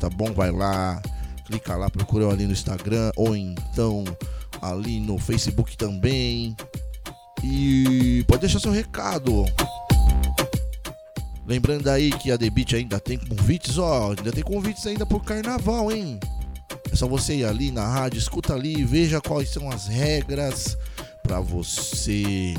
tá 0.00 0.10
bom? 0.10 0.32
Vai 0.32 0.50
lá, 0.50 1.00
clica 1.46 1.76
lá, 1.76 1.88
procura 1.88 2.28
ali 2.28 2.46
no 2.46 2.52
Instagram, 2.52 3.12
ou 3.16 3.36
então 3.36 4.02
ali 4.60 4.98
no 4.98 5.18
Facebook 5.18 5.76
também. 5.76 6.56
E 7.42 8.24
pode 8.26 8.40
deixar 8.40 8.60
seu 8.60 8.72
recado. 8.72 9.44
Lembrando 11.46 11.88
aí 11.88 12.10
que 12.12 12.30
a 12.30 12.38
Beat 12.38 12.74
ainda 12.74 13.00
tem 13.00 13.18
convites, 13.18 13.76
ó, 13.76 14.10
ainda 14.10 14.30
tem 14.30 14.44
convites 14.44 14.86
ainda 14.86 15.04
pro 15.04 15.18
carnaval, 15.18 15.90
hein? 15.90 16.20
É 16.92 16.96
só 16.96 17.08
você 17.08 17.36
ir 17.36 17.44
ali 17.44 17.70
na 17.70 17.86
rádio, 17.86 18.18
escuta 18.18 18.54
ali, 18.54 18.84
veja 18.84 19.20
quais 19.20 19.50
são 19.50 19.68
as 19.68 19.88
regras 19.88 20.76
para 21.22 21.40
você 21.40 22.54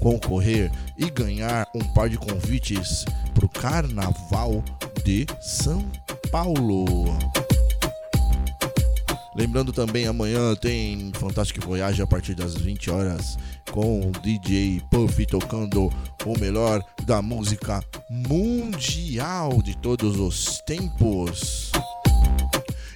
concorrer 0.00 0.70
e 0.98 1.08
ganhar 1.10 1.66
um 1.74 1.84
par 1.94 2.08
de 2.08 2.18
convites 2.18 3.04
pro 3.34 3.48
Carnaval 3.48 4.62
de 5.04 5.26
São 5.40 5.84
Paulo. 6.30 7.06
Lembrando 9.34 9.72
também, 9.72 10.06
amanhã 10.06 10.54
tem 10.54 11.10
Fantástico 11.14 11.66
Voyage 11.66 12.02
a 12.02 12.06
partir 12.06 12.34
das 12.34 12.54
20 12.54 12.90
horas 12.90 13.38
com 13.70 14.08
o 14.08 14.12
DJ 14.20 14.82
Puff 14.90 15.24
tocando 15.24 15.90
o 16.26 16.38
melhor 16.38 16.84
da 17.04 17.22
música 17.22 17.82
mundial 18.10 19.62
de 19.62 19.74
todos 19.78 20.18
os 20.18 20.60
tempos. 20.66 21.72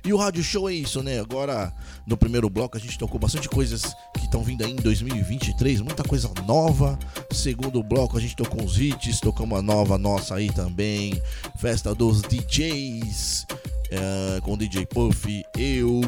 E 0.06 0.12
o 0.12 0.16
rádio 0.16 0.44
show 0.44 0.70
é 0.70 0.72
isso, 0.72 1.02
né? 1.02 1.18
Agora, 1.18 1.72
no 2.06 2.16
primeiro 2.16 2.48
bloco, 2.48 2.76
a 2.76 2.80
gente 2.80 2.96
tocou 2.96 3.18
bastante 3.18 3.48
coisas 3.48 3.82
que 4.16 4.24
estão 4.24 4.40
vindo 4.40 4.64
aí 4.64 4.70
em 4.70 4.76
2023, 4.76 5.80
muita 5.80 6.04
coisa 6.04 6.30
nova. 6.46 6.96
Segundo 7.32 7.82
bloco, 7.82 8.16
a 8.16 8.20
gente 8.20 8.36
tocou 8.36 8.62
uns 8.62 8.78
hits, 8.78 9.18
tocamos 9.18 9.56
uma 9.56 9.62
nova 9.62 9.98
nossa 9.98 10.36
aí 10.36 10.52
também. 10.52 11.20
Festa 11.56 11.92
dos 11.92 12.22
DJs, 12.22 13.46
é, 13.90 14.40
com 14.40 14.56
DJ 14.56 14.86
Puff, 14.86 15.44
eu, 15.56 16.00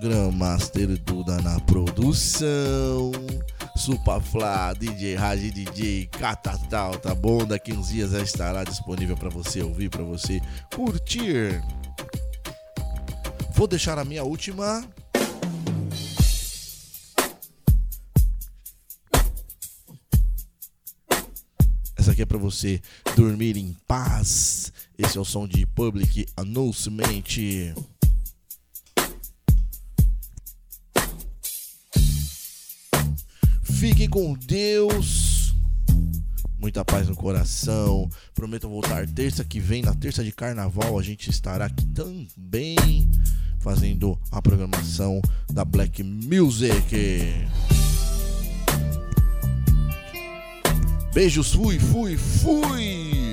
Grandmaster 0.00 0.98
Duda 1.02 1.40
na 1.42 1.60
produção. 1.60 3.12
Supafla, 3.76 4.74
DJ 4.78 5.14
Raj, 5.14 5.40
DJ 5.50 6.06
Catatal, 6.06 6.98
tá 6.98 7.14
bom? 7.14 7.46
Daqui 7.46 7.72
uns 7.72 7.88
dias 7.88 8.10
já 8.10 8.20
estará 8.20 8.64
disponível 8.64 9.16
para 9.16 9.30
você 9.30 9.62
ouvir, 9.62 9.88
para 9.88 10.02
você 10.02 10.40
curtir. 10.74 11.62
Vou 13.54 13.66
deixar 13.66 13.98
a 13.98 14.04
minha 14.04 14.24
última. 14.24 14.84
Essa 21.98 22.12
aqui 22.12 22.22
é 22.22 22.26
para 22.26 22.38
você 22.38 22.80
dormir 23.14 23.56
em 23.56 23.76
paz. 23.86 24.72
Esse 25.02 25.16
é 25.16 25.20
o 25.20 25.24
som 25.24 25.48
de 25.48 25.64
Public 25.64 26.26
Announcement. 26.36 27.24
Fiquem 33.62 34.10
com 34.10 34.34
Deus. 34.34 35.54
Muita 36.58 36.84
paz 36.84 37.08
no 37.08 37.16
coração. 37.16 38.10
Prometo 38.34 38.68
voltar 38.68 39.08
terça 39.08 39.42
que 39.42 39.58
vem, 39.58 39.80
na 39.80 39.94
terça 39.94 40.22
de 40.22 40.32
carnaval, 40.32 40.98
a 40.98 41.02
gente 41.02 41.30
estará 41.30 41.64
aqui 41.64 41.86
também 41.94 42.76
fazendo 43.58 44.20
a 44.30 44.42
programação 44.42 45.22
da 45.50 45.64
Black 45.64 46.02
Music. 46.02 47.48
Beijos, 51.14 51.54
fui, 51.54 51.78
fui, 51.78 52.18
fui! 52.18 53.29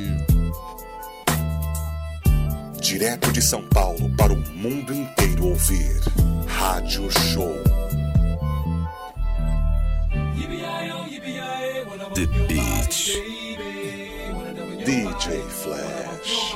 Direto 2.81 3.31
de 3.31 3.41
São 3.41 3.61
Paulo 3.69 4.09
para 4.15 4.31
o 4.31 4.37
mundo 4.37 4.93
inteiro 4.93 5.47
ouvir. 5.47 6.01
Rádio 6.47 7.09
Show. 7.11 7.55
The 12.13 12.25
Beach. 12.47 13.21
DJ 14.85 15.41
Flash. 15.49 16.55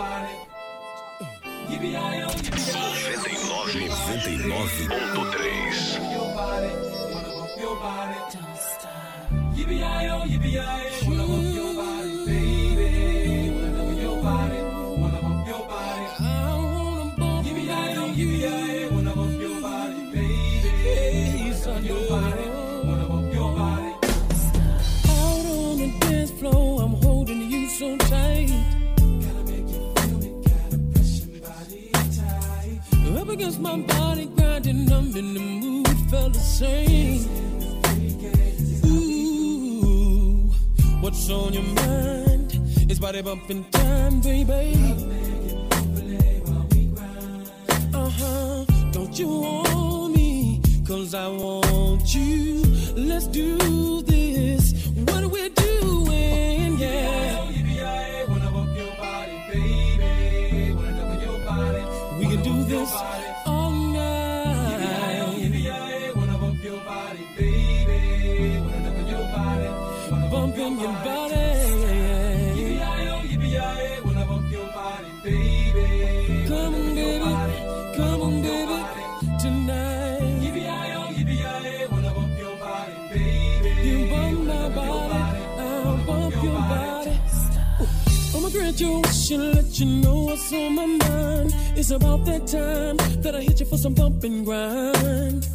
Out 22.13 22.17
on 25.45 25.77
the 25.77 25.95
dance 26.01 26.31
floor, 26.31 26.81
I'm 26.81 26.95
holding 27.01 27.49
you 27.49 27.69
so 27.69 27.95
tight. 27.95 28.51
Up 33.17 33.29
against 33.29 33.61
my 33.61 33.77
body, 33.77 34.25
grinding, 34.25 34.91
I'm 34.91 35.15
in 35.15 35.33
the 35.33 35.39
mood, 35.39 35.87
felt 36.09 36.33
the 36.33 36.39
same. 36.39 37.29
Ooh, 38.85 40.51
what's 40.99 41.29
on 41.29 41.53
your 41.53 41.63
mind? 41.63 42.59
It's 42.89 42.99
body 42.99 43.21
bumping 43.21 43.63
time, 43.71 44.19
baby. 44.19 44.75
Uh 47.93 48.09
huh. 48.09 48.65
Don't 48.91 49.17
you 49.17 49.27
want 49.27 50.13
me? 50.13 50.61
Cause 50.85 51.13
I 51.13 51.29
want 51.29 51.41
you. 51.45 51.50
Let's 53.11 53.27
do 53.27 53.60
about 91.91 92.25
that 92.25 92.47
time 92.47 92.97
that 93.21 93.35
I 93.35 93.41
hit 93.41 93.59
you 93.59 93.65
for 93.65 93.77
some 93.77 93.93
bump 93.93 94.23
and 94.23 94.45
grind. 94.45 95.47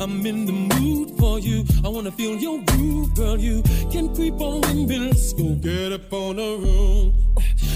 I'm 0.00 0.24
in 0.26 0.46
the 0.46 0.52
mood 0.52 1.10
for 1.18 1.38
you. 1.38 1.64
I 1.84 1.88
wanna 1.88 2.10
feel 2.10 2.36
your 2.36 2.62
groove, 2.64 3.14
girl. 3.14 3.38
You 3.38 3.62
can 3.92 4.14
creep 4.14 4.40
on 4.40 4.60
with 4.62 4.88
me. 4.88 4.98
Let's 4.98 5.32
go 5.32 5.54
get 5.54 5.92
up 5.92 6.12
on 6.12 6.36
the 6.36 6.56
room. 6.62 7.14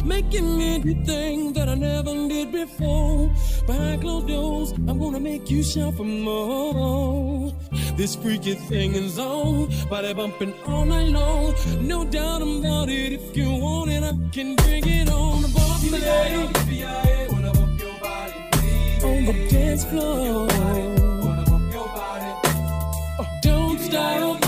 Making 0.05 0.59
me 0.59 0.79
do 0.79 1.05
things 1.05 1.53
that 1.55 1.69
I 1.69 1.75
never 1.75 2.15
did 2.29 2.53
before. 2.53 3.31
Behind 3.67 4.01
closed 4.01 4.29
doors, 4.29 4.73
I'm 4.73 4.99
gonna 4.99 5.21
make 5.21 5.51
you 5.51 5.63
shout 5.63 5.95
for 5.97 6.05
more. 6.05 7.53
This 7.97 8.17
freaky 8.17 8.55
thing 8.55 8.95
is 8.95 9.19
on, 9.19 9.71
body 9.89 10.15
bumping 10.15 10.55
all 10.67 10.85
night 10.85 11.09
long. 11.09 11.55
No 11.81 12.05
doubt 12.05 12.43
about 12.43 12.89
it. 12.89 13.13
If 13.13 13.37
you 13.37 13.51
want 13.51 13.91
it, 13.91 14.03
I 14.03 14.13
can 14.33 14.57
bring 14.57 14.87
it 14.89 15.09
on. 15.11 15.43
The 15.43 15.49
bump 15.49 17.14
the 19.27 19.49
dance 19.49 19.85
floor. 19.85 20.49
Don't 23.43 23.79
stop, 23.81 24.41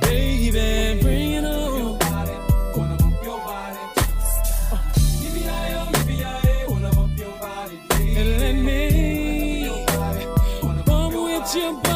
baby, 0.00 1.00
bring 1.02 1.32
it 1.32 1.44
on. 1.44 1.98
And 8.16 8.40
let 8.40 8.54
me 8.54 9.68
bump 10.86 11.14
with 11.14 11.54
your 11.54 11.72
body. 11.74 11.87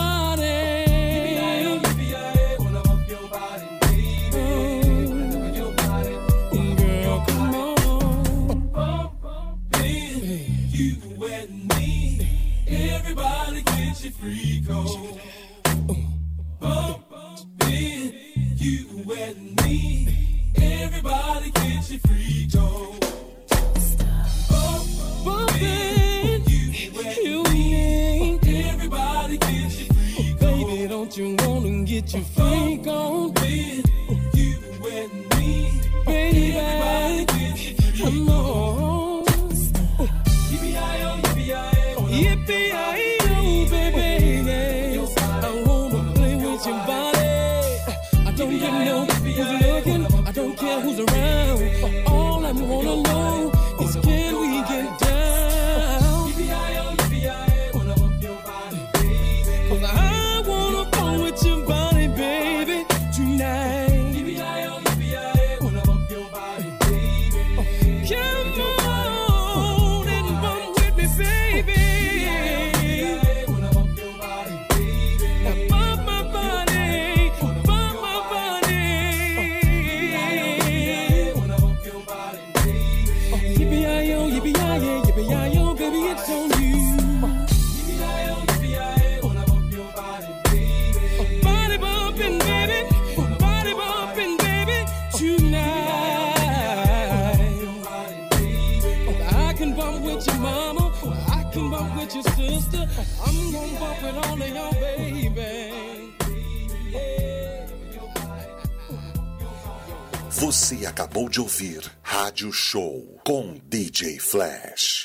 De 111.32 111.40
ouvir 111.40 111.90
Rádio 112.02 112.52
Show 112.52 113.18
com 113.24 113.58
DJ 113.70 114.18
Flash. 114.18 115.01